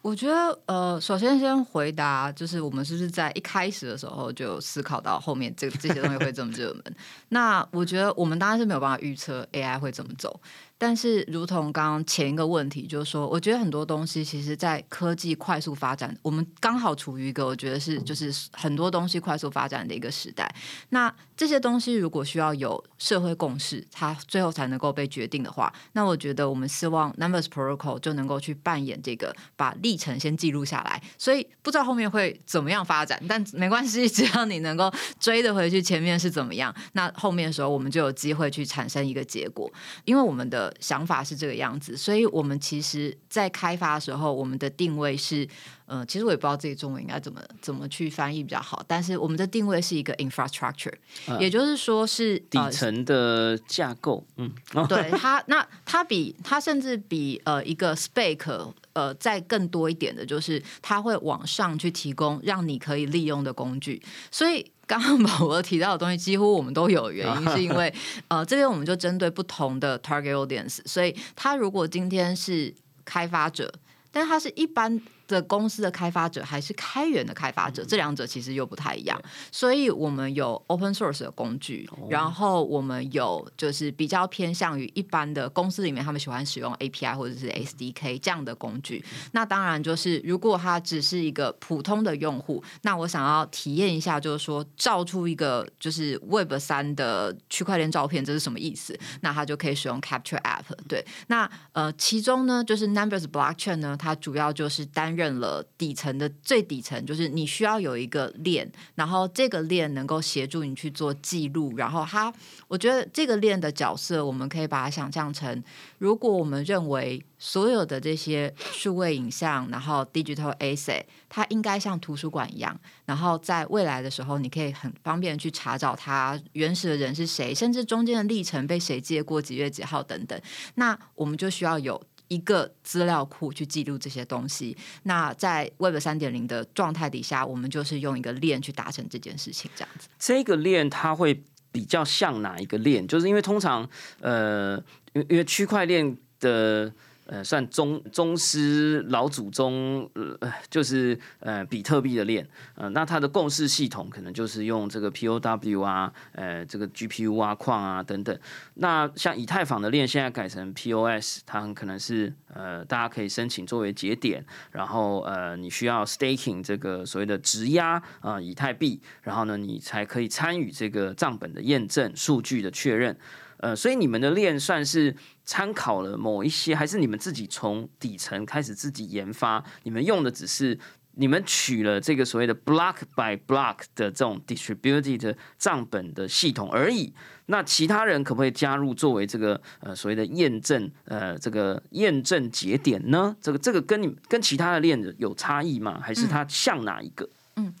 [0.00, 6.94] 我觉得呃，首先先回答，就是我们是不是在一开始的时候就思考到后面这这些东西会这么热门？
[7.30, 10.40] 那我觉得我们当然是没有办法预测 AI 会怎么走。
[10.78, 20.54] 但是，如同刚刚前一个问题，就是说，我觉得很多东西其实，在科技快速发展，我们刚好处于一个我觉得是就是很多东西快速发展的一个时代。
[20.90, 31.02] 那这些东西如果需要有社会共识，它最后才能够被决定的话，那我觉得我们希望 Numbers Protocol 就能够去扮演这个，把历程先记录下来。
[31.16, 39.72] 所以不知道后面会怎么样发展，但没关系， 只要你能够追得回去前面是怎么样，那后面的时候我们就有机会去产生一个结果，
[40.04, 40.65] 因为我们的。
[40.80, 45.48] 想法是这个样子，所以我们其实，在开发的时候，我们的定位是，
[45.86, 50.92] 呃，其实我也不知道自己中文应该怎么怎么去翻译比较好，但是我们的定位是一个 infrastructure，
[51.38, 54.50] 也就是说是底层的架构，嗯，
[54.88, 64.70] 对它，那它比它甚至比呃一个 spec 呃再更多一点的，就是它会往上去提供让你可以利用的工具，所以。
[64.88, 67.92] 刚刚宝宝提到的东西，几乎我们都有原因，是因为
[68.28, 72.72] 呃，这边我们就针对不同的 target audience，所以他如果今天是
[73.04, 73.72] 开发者，
[74.10, 75.00] 但他是一般。
[75.26, 79.20] 的公司的开发者还是开源的开发者，这两者其实又不太一样。
[79.50, 89.04] 所以我们有 open source 的工具，然后我们有就是比较偏向于一般的公司里面，他们喜欢使用 API 或者是 SDK 这样的工具。
[89.32, 98.96] 那当然就是如果他只是一个普通的用户，那我想要体验一下，就是说照出一个就是 Web 三的区块链照片，这是什么意思？
[99.22, 100.62] 那他就可以使用 Capture App。
[100.86, 105.15] 对，那呃，其中呢，就是 Numbers Blockchain 呢，它主要就是单。
[105.16, 111.74] 认了底层的最底层，就是你需要有一个链，然后这个链能够协助你去做记录。
[111.76, 112.32] 然后它，
[112.68, 115.64] 我觉得这个链的角色，我们可以把它想象成，
[115.98, 130.40] 如果我们认为所有的这些数位影像，然后 digital asset，它应该像图书馆一样，然后在未来的时候，你可以很方便去查找它原始的人是谁，甚至中间的历程被谁借过几月几号等等。
[130.74, 132.02] 那我们就需要有。
[132.28, 134.76] 一个资料库去记录这些东西。
[135.04, 140.08] 那在 Web 三点零的状态底下，我们就是用一个链去达成这件事情，这样子。
[140.18, 143.06] 这个链它会比较像哪一个链？
[143.06, 143.88] 就是因为通常，
[144.20, 144.76] 呃，
[145.12, 146.92] 因为因为区块链的。
[147.26, 158.38] 呃，算宗宗师老祖宗，呃，就是呃比特币的链，呃，那它的共识系统可能就是用这个 POW 啊，呃，这个 GPU 啊矿啊等等。
[158.74, 173.16] 那像以太坊的链现在改成 POS，它很可能是呃大家可以申请作为节点，然后呃你需要 staking 这个所谓的质押啊以太币，然后呢你才可以参与这个账本的验证、数据的确认。
[173.58, 175.14] 呃，所以你们的链算是
[175.44, 179.62] 参考了某一些，还是你们自己从底层开始自己研发？
[179.84, 180.78] 你们用的只是
[181.12, 187.12] 你们取了这个所谓的 block by block 的这种 distributed 账本的系统而已。
[187.46, 193.34] 那其他人可不可以加入作为这个呃所谓的验证呃这个验证节点呢？
[193.40, 195.98] 这个这个跟你跟其他的链有差异吗？
[196.02, 197.28] 还是它像哪一个？
[197.56, 197.72] 嗯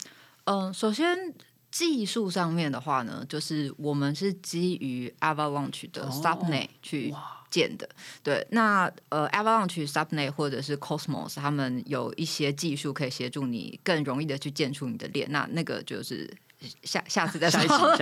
[0.44, 1.34] 嗯，首先。
[1.76, 7.14] 技术上面的话呢，就是我们是基于 Avalanche 的 Subnet 去
[7.50, 7.86] 建的。
[8.22, 15.30] 对，那呃 Avalanche Subnet 或者是 Cosmos，他们有一些技术可以协助你更容易的去建出你的链。
[15.30, 16.34] 那那个就是
[16.82, 17.60] 下下次再说。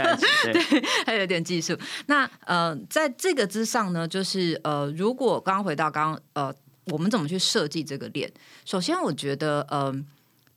[0.44, 1.76] 对，还有点技术。
[2.06, 6.54] 那呃，在这个之上呢，就是呃，如果刚刚回到刚刚呃，
[6.92, 8.32] 我们怎么去设计这个链？
[8.64, 10.06] 首先，我觉得嗯。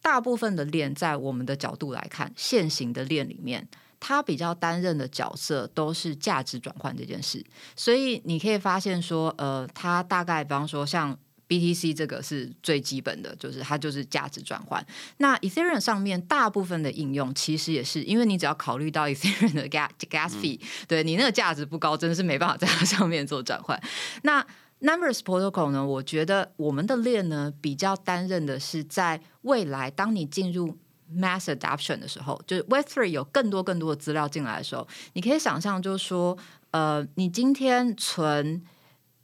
[0.07, 3.67] 大部分的链，在我们的角度来看，现行的链里面，
[3.99, 7.45] 它比较担任的角色都是价值转换这件事。
[7.75, 11.13] 所以你可以发现说，呃，它大概比方说像
[11.49, 14.81] BTC 这个是最基本的，就是它就是价值转换。
[15.17, 20.57] 那 Ethereum 上面大部分的应用其实也是，因为你只要考虑到 Ethereum 的 gas gas fee，、
[20.87, 23.77] 对你那个价值不高，真的是没办法在它上面做转换。
[24.21, 24.45] 那
[24.81, 25.85] Numbers Protocol 呢？
[25.85, 30.77] 我觉得我们的链呢比较担任的是在未来，当你进入
[31.11, 36.37] mass adoption 的时候，就是 Web Three 有更多更多的资料进来的时候，你可以想象，就是说，
[36.71, 38.61] 呃，你今天存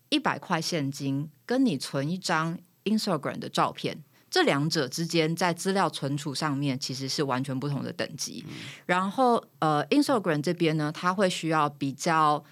[0.09, 4.03] 一百块现金，跟你存一张 Instagram 的照片。
[4.31, 8.43] 这两者之间在资料存储上面其实是完全不同的等级。
[8.87, 12.43] 然后，呃，Instagram 这边呢，它会需要比较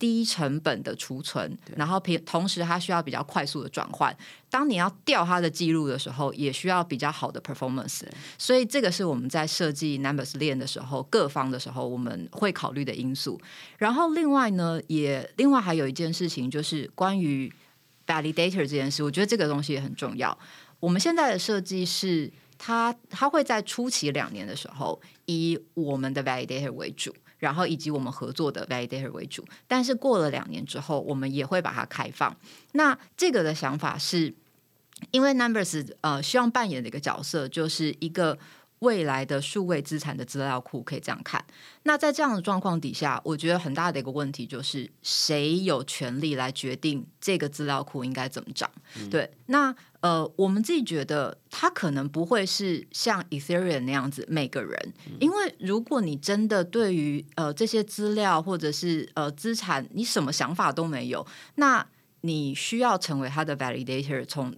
[0.00, 4.16] 低成本的储存，然后平同时它需要比较快速的转换。
[4.48, 8.00] 当你要调它的记录的时候，也需要比较好的 performance。
[8.38, 13.38] 所以这个是我们在设计 Numbers 链的时候，各方的时候我们会考虑的因素。
[13.76, 17.52] 然后另外呢，也另外还有一件事情就是关于
[18.06, 20.36] validator 这件事，我觉得这个东西也很重要。
[20.80, 27.14] 我们现在的设计是，它它会在初期两年的时候以我们的 validator 为主。
[27.40, 32.34] 然后以及我们合作的 validator 为主，但是过了两年之后，我们也会把它开放。
[32.72, 34.32] 那这个的想法是，
[35.10, 38.38] 因为 Numbers 呃希望扮演的一个角色，就是一个
[38.80, 41.42] 未来的数位资产的资料库，可以这样看。
[41.84, 48.70] 那在这样的状况底下，我觉得很大的一个问题就是，谁有权利来决定这个资料库应该怎么涨？
[49.10, 61.26] 对，那呃，我们自己觉得它可能不会是像 Ethereum 那样子每个人，因为如果你真的对于呃这些资料或者是呃资产，你什么想法都没有，
[61.56, 61.86] 那
[62.22, 64.54] 你需要成为他的 validator，从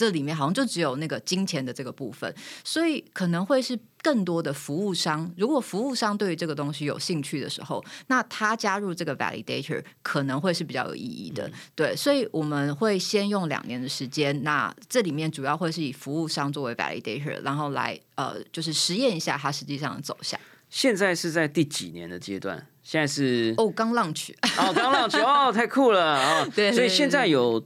[0.00, 2.34] 这里面好像就只有那个金钱的这个部分，
[2.64, 5.30] 所以可能会是更多的服务商。
[5.36, 11.50] 如果服务商对于这个东西有兴趣的时候，那他加入这个 validator 可能会是比较有意义的。
[11.74, 20.40] 对，所以我们会先用两年的时间，那这里面主要会是以服务商作为 validator，然后来呃就是实验一下它实际上的走向。
[20.70, 22.66] 现在是在第几年的阶段？
[22.82, 26.48] 现在是哦，刚浪曲，哦，刚浪球哦，太酷了哦！
[26.56, 27.62] 对对所以现在有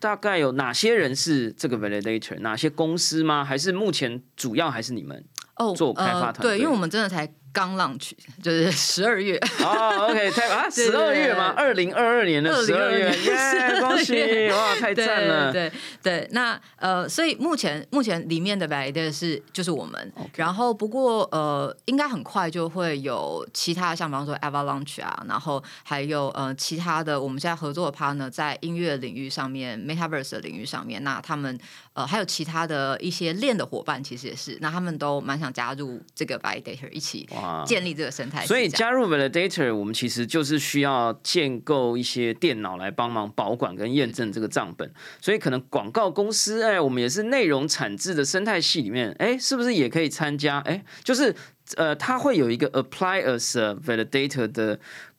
[0.00, 2.38] 大概有哪些人是这个 validator？
[2.40, 3.44] 哪些公司吗？
[3.44, 5.24] 还是目前主要还是你们？
[5.56, 7.28] 哦，做开发团队对，因为我们真的才
[7.58, 9.36] 刚 launch，就是十二月。
[9.64, 11.52] 哦，OK，太啊， 十二月吗？
[11.56, 15.52] 二零二二年的十二月，2022耶， 恭喜哇， 太赞了！
[15.52, 15.68] 对
[16.00, 31.58] 对对，那呃，所以目前目前里面的 validator 是就是我们然后不过呃，应该很快就会有其他像比方说 Avalanche 啊，然后还有呃其他的我们现在合作的 partner 在音乐领域上面，Metaverse 的领域上面，那他们
[31.98, 37.28] 呃还有其他的一些链的伙伴，其实也是，那他们都蛮想加入这个 validator 一起
[37.66, 44.88] 建立这个生态系所以加入 validator，我们其实就是需要建构一些电脑来帮忙保管跟验证这个账本。
[45.20, 50.60] 所以可能广告公司，哎，我们也是内容产制的生态系里面，哎，是不是也可以参加？
[50.60, 51.34] 哎，就是
[51.76, 54.78] 呃，它会有一个 apply as a validator 的。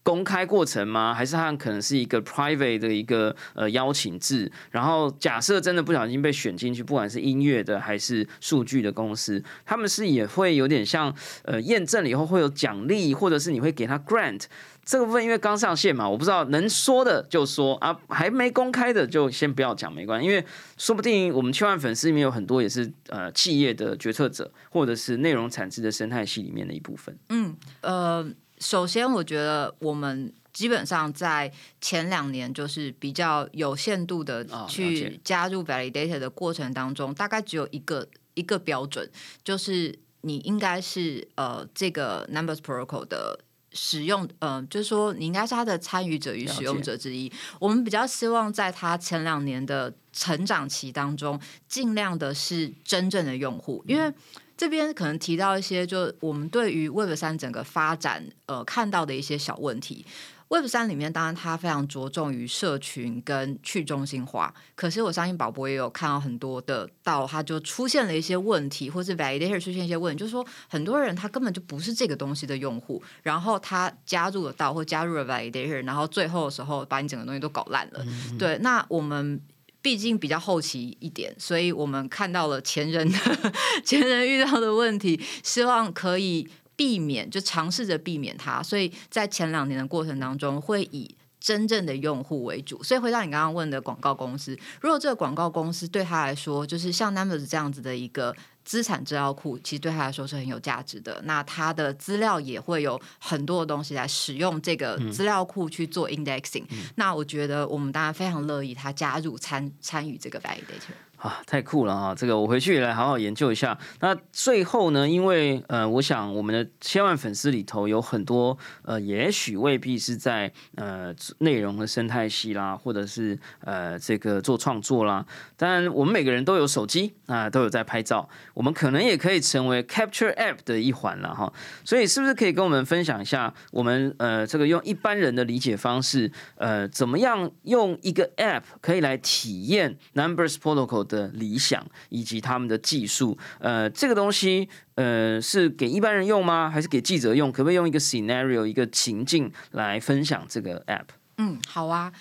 [0.10, 1.14] 公开过程吗？
[1.14, 4.52] 还是它可能是一个 private 的一个呃邀请制？
[4.72, 14.46] 然后假设真的不小心被选进去，不管是音乐的还是数据的公司，他们是也会有点像呃验证了以后会有奖励，或者是你会给他 grant。
[14.84, 20.44] 这个部分因为刚上线嘛，我不知道能说的就说啊，还没公开的就先不要讲，没关系，因为
[20.78, 27.16] 说不定我们千万粉丝里面有很多也是呃企业的决策者，或者是内容产制的生态系里面的一部分。
[27.30, 28.28] 嗯呃，
[28.60, 31.52] 首先我觉得我们基本上在
[31.82, 39.10] 前两年就是比较有限度的去加入 validator 的过程当中，大概只有一个一个标准，
[39.44, 43.40] 就是你应该是呃这个 Numbers Protocol 的。
[43.72, 47.32] 使用，呃，就是说，你应该是他的参与者与使用者之一。
[47.60, 54.12] 我们比较希望在他前两年的成长期当中，尽量的是真正的用户，因为
[54.60, 60.06] 这边可能提到一些，就我们对于 Web 三整个发展呃看到的一些小问题。
[60.50, 78.06] Web 三里面，当然它非常着重于社群跟去中心化，可是我相信宝博也有看到很多的到，它就出现了一些问题，或是 validator 出现一些问题，就是说很多人他根本就不是这个东西的用户，然后他加入了到或加入了 validator，然后最后的时候把你整个东西都搞烂了。
[78.38, 79.40] 对，那我们。
[79.82, 83.18] 毕竟比较后期一点，所以我们看到了前人的
[83.86, 88.62] 前人遇到的问题，希望可以避免，就尝试着避免它。
[88.62, 91.16] 所以在前两年的过程当中，会以
[91.50, 92.84] 真正的用户为主。
[92.84, 98.36] 所以回到你刚刚问的广告公司，如果这个广告公司对他来说，就是像 Numbers 这样子的一个。
[98.66, 106.64] 资产资料库其实对他来说是很有价值的，那他的资料也会有很多的东西来使用这个资料库去做 indexing。
[106.94, 110.94] 那我觉得我们当然非常乐意他加入参参与这个 validator。
[111.20, 112.16] 啊，太酷了啊！
[112.16, 113.78] 这个我回去也来好好研究一下。
[114.00, 125.26] 那最后呢，因为呃，我想我们的千万粉丝里头有很多呃，也许未必是在呃内容的生态系啦，或者是呃这个做创作啦。
[125.58, 131.52] 当然，我们每个人都有手机啊，都有在拍照，我们可能也可以成为 Capture App 的一环了哈。
[131.84, 141.09] 所以，是不是可以跟我们分享一下，我们呃这个用一般人的理解方式，呃，怎么样用一个 App 可以来体验 Numbers Protocol？
[141.10, 146.70] 的理想以及他们的技术，呃，这个东西，呃，是给一般人用吗？
[146.70, 147.52] 还是给记者用？
[147.52, 151.08] 可不可以用一个 scenario 一个情境来分享这个 app？
[151.36, 152.14] 嗯，好啊，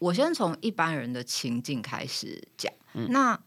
[0.00, 2.72] 我先从一般人的情境开始讲。
[2.94, 3.38] 嗯那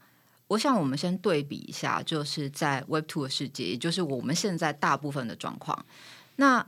[0.48, 5.84] 我想我们先对比一下，就是在 Web Two 的世界，也就是我们现在大部分的状况。
[6.36, 6.66] 那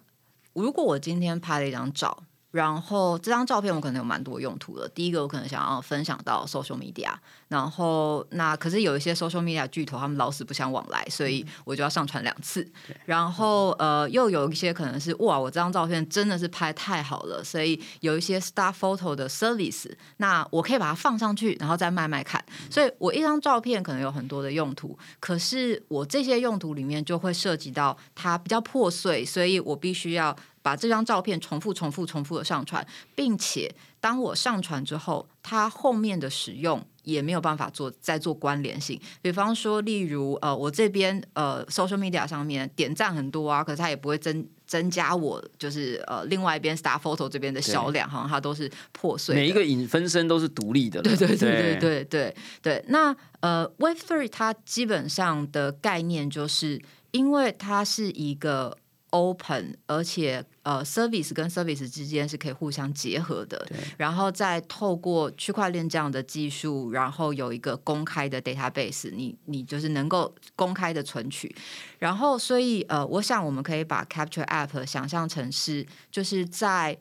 [0.52, 2.24] 如果我今天拍了一张照。
[2.56, 4.88] 然后这张照片我可能有蛮多用途的。
[4.88, 7.10] 第一个我可能想要分享到 social media，
[7.48, 12.66] 然后那可是有一些 social media 巨头他们老死不相往来，所以我就要上传两次。
[13.04, 22.42] 然后呃又有一些可能是哇，我这张照片真的是拍太好了，所以有一些 star photo 的 service，那我可以把它放上去，然后再卖卖看。
[22.70, 30.34] 所以我一张照片可能有很多的用途，可是我这些用途里面就会涉及到它比较破碎，所以我必须要。
[30.66, 39.00] 把这张照片重复、重复、重复的上传，并且当我上传之后，它后面的使用也没有办法做再做关联性。
[39.22, 49.36] 比方说，例如呃，我这边呃，social media 上面点赞很多啊，可是它也不会增增加我就是呃另外一边 star photo 这边的销量，好像它都是破碎。
[49.36, 51.00] 每一个影分身都是独立的。
[51.00, 52.84] 对对对对对对对。
[52.88, 58.76] 那呃，Web Three 它基本上的概念就是，因为它是一个。
[59.16, 63.66] open，而且呃，service 跟 service 之间是可以互相结合的。
[63.96, 71.54] 然后再透过区块链这样的技术，然后有一个公开的 database，你你就是能够公开的存取。
[71.98, 76.98] 然后，所以呃，我想我们可以把 Capture App 想象成是就是在。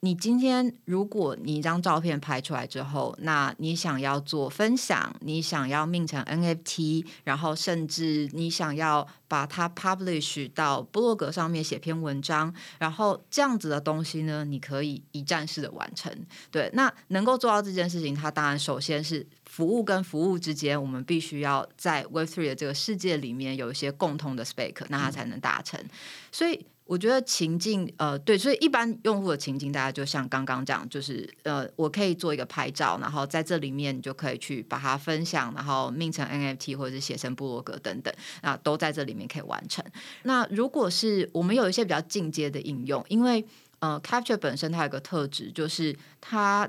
[0.00, 16.12] 你今天，如果你一张照片拍出来之后，那你想要做分享，你想要命成 NFT，然后甚至你想要把它 publish 到部落格上面写篇文章，然后这样子的东西呢，你可以一站式的完成。
[16.52, 25.84] 对，那能够做到这件事情，它当然首先是服务跟服务之间，我们必须要在 Web3 的这个世界里面有一些共同的 spec，那它才能达成。
[26.30, 26.64] 所以。
[26.88, 39.84] 我觉得情境，呃，对，所以一般用户的情境，大家就像刚刚这样，就是呃，我可以做一个拍照，然后在这里面你就可以去把它分享，然后命成 NFT 或者是写成部落格等等，那都在这里面可以完成。
[40.22, 43.44] 那如果是我们有一些比较进阶的应用，因为
[43.80, 46.68] 呃，Capture 本身它有个特质，就是它。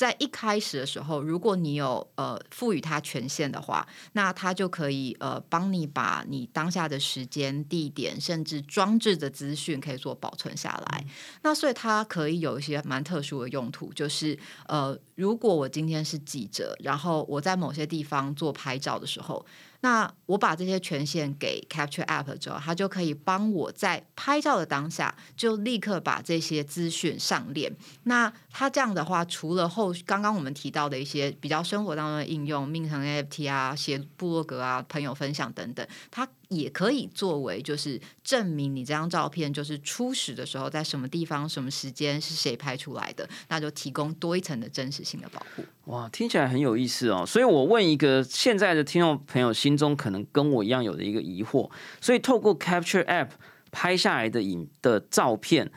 [0.00, 11.04] 在一开始的时候，如果你有呃赋予它权限的话，那它就可以呃帮你把你当下的时间、地点，甚至装置的资讯可以做保存下来。
[11.42, 19.44] 那所以它可以有一些蛮特殊的用途，就是呃，如果我今天是记者，然后我在某些地方做拍照的时候。
[19.80, 27.74] 那我把这些权限给 Capture App 之后，它就可以帮我在拍照的当下就立刻把这些资讯上链。
[28.02, 36.28] 那它这样的话，除了后刚刚我们提到的一些比较生活当中的应用，命成 NFT 啊、写部落格啊、朋友分享等等，它。
[36.50, 45.64] 也可以作为，就是证明你这张照片就是初始的时候在什么地方、什么时间是谁拍出来的，那就提供多一层的真实性的保护。
[45.92, 47.24] 哇，听起来很有意思哦。
[47.24, 51.70] 所以我问一个现在的听众朋友心中可能跟我一样有的一个疑惑：，
[52.00, 53.28] 所以透过 Capture App
[53.70, 55.70] 拍下来的影的照片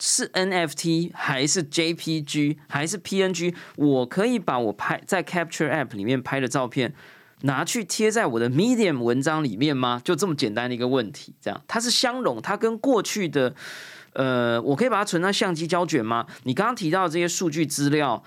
[0.00, 3.54] 是 NFT 还是 JPG 还是 PNG？
[3.76, 6.94] 我可以把我拍在 Capture App 里面拍的照片。
[7.44, 10.00] 拿去贴在我的 Medium 文章里面吗？
[10.04, 13.54] 就这么简单的一个问题，这样它是相容，它跟过去的，
[14.12, 16.26] 呃，我可以把它存到相机胶卷吗？
[16.42, 18.22] 你刚刚提到这些数据资料。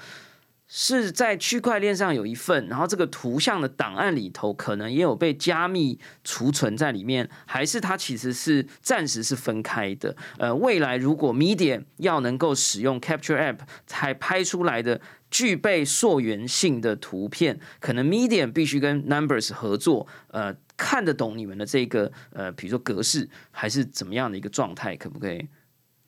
[0.70, 10.14] 是在区块链上有一份，然后这个图像的档案里头可能也有被加密储存在里面，还是它其实是暂时是分开的？
[10.38, 15.00] 呃，未来如果 Medium 要能够使用 Capture App 才拍出来的
[15.30, 25.48] 具备溯源性的图片，可能 Medium 必须跟 Numbers 合作，呃，看得懂你们的这个呃，比如说格式还是怎么样的一个状态，可不可以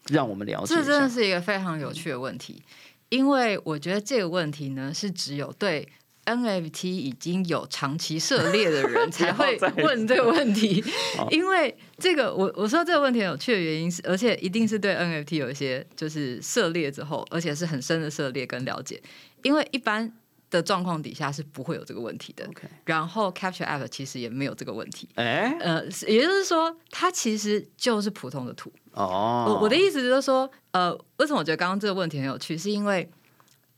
[0.08, 0.76] 让我们了解？
[0.76, 2.64] 这真的是一个非常有趣的问题。
[3.10, 5.88] 因为我觉得这个问题呢，是只有对
[6.26, 10.84] NFT 已经有长期涉猎的人才会 问这个问题。
[11.32, 19.02] 因为这个，我我说这个问题很有趣的原因是，而且一定是对 NFT 有一些就是涉猎之后，而且是很深的涉猎跟了解。
[19.44, 20.12] 因为一般
[20.50, 22.46] 的状况底下是不会有这个问题的。
[22.48, 25.08] OK 然后 Capture App 其实也没有这个问题。
[25.16, 28.72] 哎、呃，也就是说，它其实就是普通的图。
[28.94, 33.10] 哦，我我的意思就是说，呃，为什么我觉得刚刚这个问题很有趣，是因为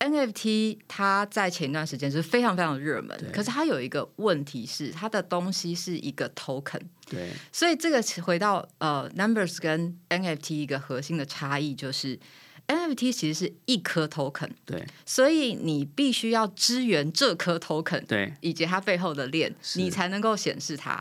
[0.01, 7.29] NFT 它在前一段时间是非常非常热门，可是它有一个问题是，它的东西是一个 token，对。
[7.51, 12.19] 所以这个回到呃 Numbers 跟 NFT 一个核心的差异就是
[12.67, 14.83] NFT 其实是一颗 token，对。
[15.05, 18.33] 所以你必须要支援这颗 token，对。
[18.41, 20.99] 以及它背后的链，你才能够显示它。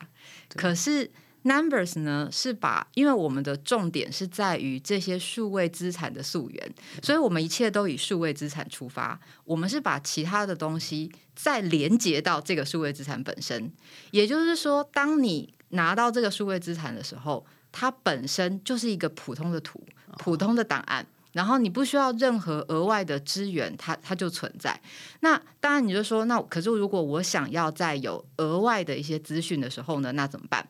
[0.56, 1.10] 可是
[1.44, 9.18] Numbers 呢，是把因为我们的重点是在于这些数位资产的溯源，所以我们一切都以数位资产出发。
[9.44, 13.72] 我们是把其他的东西再连接到这个数位资产本身。
[14.10, 19.82] 也就是说，当你拿到这个数位资产的时候，它本身就是一个普通的图、
[20.18, 21.06] 普通的档案。
[21.32, 24.78] 然后你不需要任何额外的资源，它它就存在。
[25.20, 30.68] 那当然你就说，那可是如果我想要再有额外的一些资讯的时候呢，那怎么办？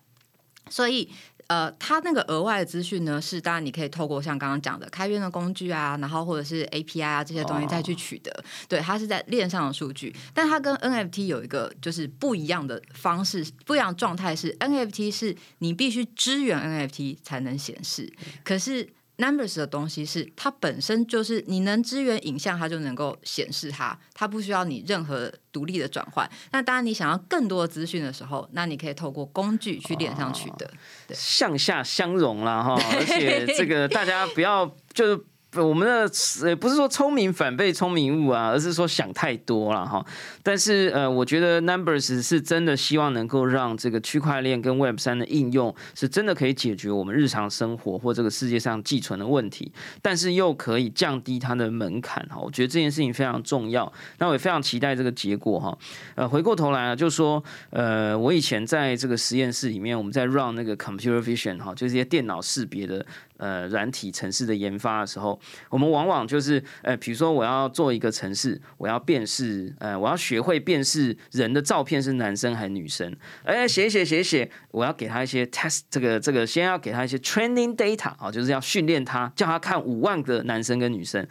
[0.69, 1.09] 所以，
[1.47, 8.45] 呃，它那个额外的资讯呢，是当然你可以透过像刚刚讲的开源的工具啊，然后或者是 API 啊这些东西再去取得。
[8.69, 18.13] 对，它是在链上的数据，但它跟 NFT 有一个就是不一样的方式，不一样的状态是 NFT 是你必须支援 NFT 才能显示，
[18.45, 18.89] 可是。
[19.21, 26.29] Numbers 的东西是它本身就是你能支援影像，它就能够显示它，它不需要你任何独立的转换。
[26.53, 30.71] 那当然，你想要更多的资讯的时候，那你可以透过工具去链上取得。
[31.11, 35.25] 向下相融啦哈，而且这个大家不要就是。
[35.57, 36.09] 我们的
[36.47, 40.05] 呃不是说聪明反被聪明误啊，而是说想太多了哈。
[40.45, 52.39] 但是呃，我觉得 Numbers 是真的希望能够让这个区块链跟 Web 三的应用是真的可以解决我们日常生活或这个世界上寄存的问题，但是又可以降低它的门槛哈。
[52.39, 55.77] 我觉得这件事情非常重要，那我也非常期待这个结果哈。
[56.15, 63.05] 呃，回过头来啊，就说呃，我以前在这个实验室里面，我们在 run 那个 computer vision 哈，就是一些电脑识别的
[63.41, 73.13] 呃软体城市的研发的时候，我们往往就是呃，比如说我要做一个城市，我要辨识呃，我要学会辨识人的照片是男生还是女生，
[73.43, 81.27] 哎，写写写写，我要给他一些 test，这个这个先要给他一些 training data 啊，就是要训练他，叫他看五万个男生跟女生，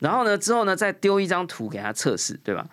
[0.00, 2.68] 然后呢之后呢再丢一张图给他测试，对吧？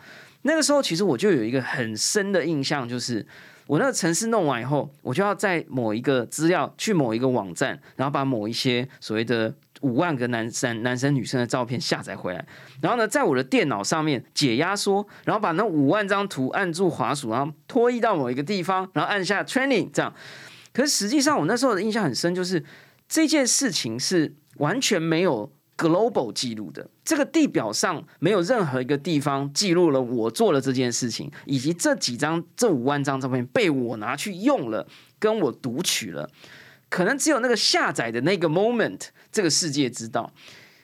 [0.45, 3.26] 那个时候其实我就有一个很深的印象，就是
[3.74, 9.51] 我那个城市弄完以后，我就要在某一个资料去某一个网站，然后把某一些所谓的
[9.82, 12.45] 五万个男生、男生、女生的照片下载回来，
[12.84, 20.13] 然后呢，在我的电脑上面解压缩，然后把那五万张图按住滑鼠，然后拖移到某一个地方，然后按下 training 这样。
[20.71, 22.63] 可是实际上，我那时候的印象很深，就是
[23.09, 26.89] 这件事情是完全没有 global 记录的。
[27.03, 34.88] 这个地表上没有任何一个地方记录了我做了这件事情，以及这几张、这五万张照片被我拿去用了，
[35.19, 36.30] 跟我读取了。
[36.89, 40.32] 可能只有那个下载的那个 moment，这个世界知道。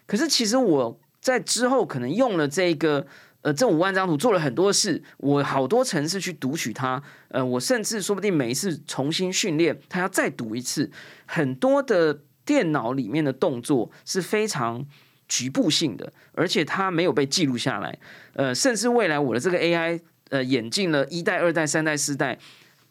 [0.07, 3.05] 可是其实我在之后可能用了这个
[3.41, 10.89] 呃这五万张图做了很多事，我好多城市去读取它，呃，我甚至说不定每一次重新训练，它要再读一次，
[11.27, 14.85] 很多的电脑里面的动作是非常
[15.27, 17.97] 局部性的，而且它没有被记录下来，
[18.33, 22.37] 呃，甚至未来我的这个 AI 呃眼镜了一代、二代、三代、四代。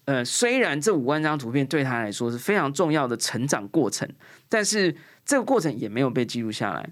[0.05, 4.09] 呃，虽然这五万张图片对他来说是非常重要的成长过程，
[4.49, 4.97] 但是
[5.27, 6.89] 这个过程也没有被记录下来。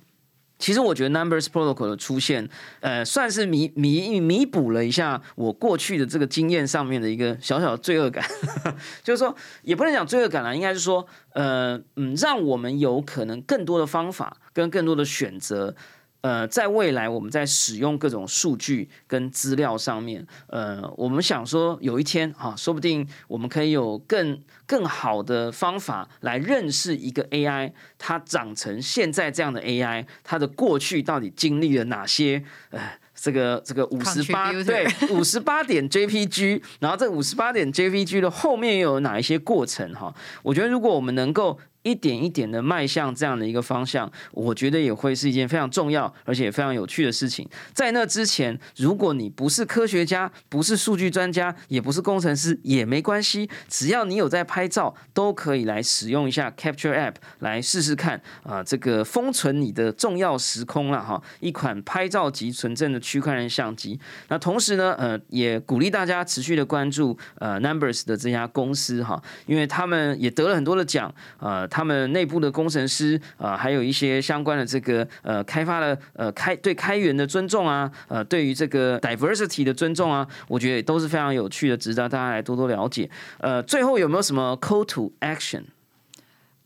[0.59, 2.49] 其实我觉得 Numbers Protocol 的出现，
[2.81, 8.25] 呃，算是弥弥弥补了一下我过去的这个经验上面的一个小小的罪恶感，
[9.05, 15.75] 就是说也不能讲罪恶感啦，应该是说，呃，嗯，让我们有可能更多的方法跟更多的选择。
[16.21, 32.81] 呃，在未来我们在使用各种数据跟资料上面，呃，我们想说有一天哈、说不定我们可以有更更好的方法来认识一个 AI，它长成现在这样的 AI，它的过去到底经历了哪些呃。
[33.19, 40.15] 这个这个五十八对五十八点 JPG，然后这五十八点 JPG 的后面又有哪一些过程哈？
[40.43, 47.49] 我觉得如果我们能够一点一点的迈向这样的一个方向，我觉得也会是一件非常重要而且非常有趣的事情。
[47.73, 64.01] 在那之前，如果你不是科学家，不是数据专家，也不是工程师，也没关系，只要你有在拍照，都可以来使用一下 Capture App 来试试看啊，这个封存你的重要时空了哈，一款拍照级纯正的区块链相机。
[64.29, 83.11] 那同时呢，呃，也鼓励大家持续的关注呃 Numbers 的这家公司哈，因为他们也得了很多的奖，呃，他们内部的工程师啊，还有一些相关的这个呃开发的呃开对开源的尊重啊，呃，对于这个 diversity 的尊重啊，我觉得也都是非常有趣的，值得大家来多多了解。
[83.41, 85.65] 呃，最后有没有什么 call to action？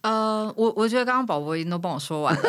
[0.03, 2.43] 呃，我我觉得刚刚宝宝已经都帮我说完了。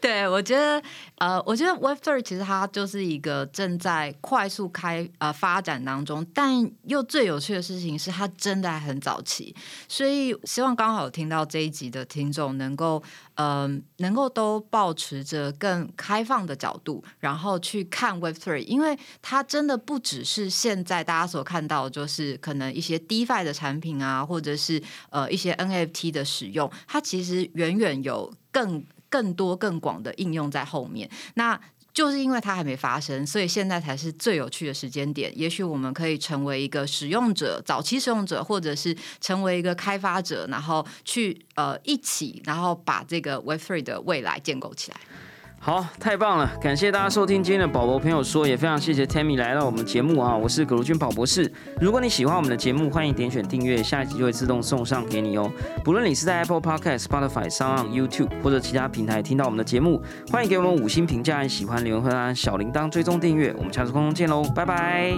[0.00, 0.82] 对，我觉得，
[1.16, 9.54] 呃，我觉得 Web Three 其实它就是一个正在快速开呃发展当中，但又最有趣的事情是它真的还很早期，
[9.88, 13.02] 所以希望刚好听到这一集的听众能够，
[13.34, 24.80] 嗯，能够都保持着更开放的角度，然后去看 Web Three，因为它真的不只是现在大家所看到，就是可能一些 DeFi 的产品啊，或者是
[25.10, 28.84] 呃一些 NFT 的使用，它其实远远有更。
[29.08, 31.60] 更多更广的应用在后面，那
[31.94, 35.32] 就是因为它还没发生，所以现在才是最有趣的时间点。
[35.36, 45.00] 也许我们可以成为一个使用者、早期使用者，或者是成为一个开发者，然后去呃一起，然后把这个 Web Three 的未来建构起来。
[45.60, 46.50] 好，太棒了！
[46.62, 50.34] 感谢大家收听今天的宝宝朋友说，也非常谢谢 Tammy 来到我们节目啊！
[50.34, 51.52] 我是葛如君宝博士。
[51.78, 55.50] 如果你喜欢我们的节目，欢迎点选订阅，下一集就会自动送上给你哦。
[55.84, 60.00] 不论你是在 Apple Podcast、Spotify、s o n YouTube 或者其他平台听到我们的节目，
[60.30, 63.52] 欢迎给我们五星评价，喜欢留言和按小铃铛追踪订阅。
[63.58, 65.12] 我们下次空中见喽，拜拜。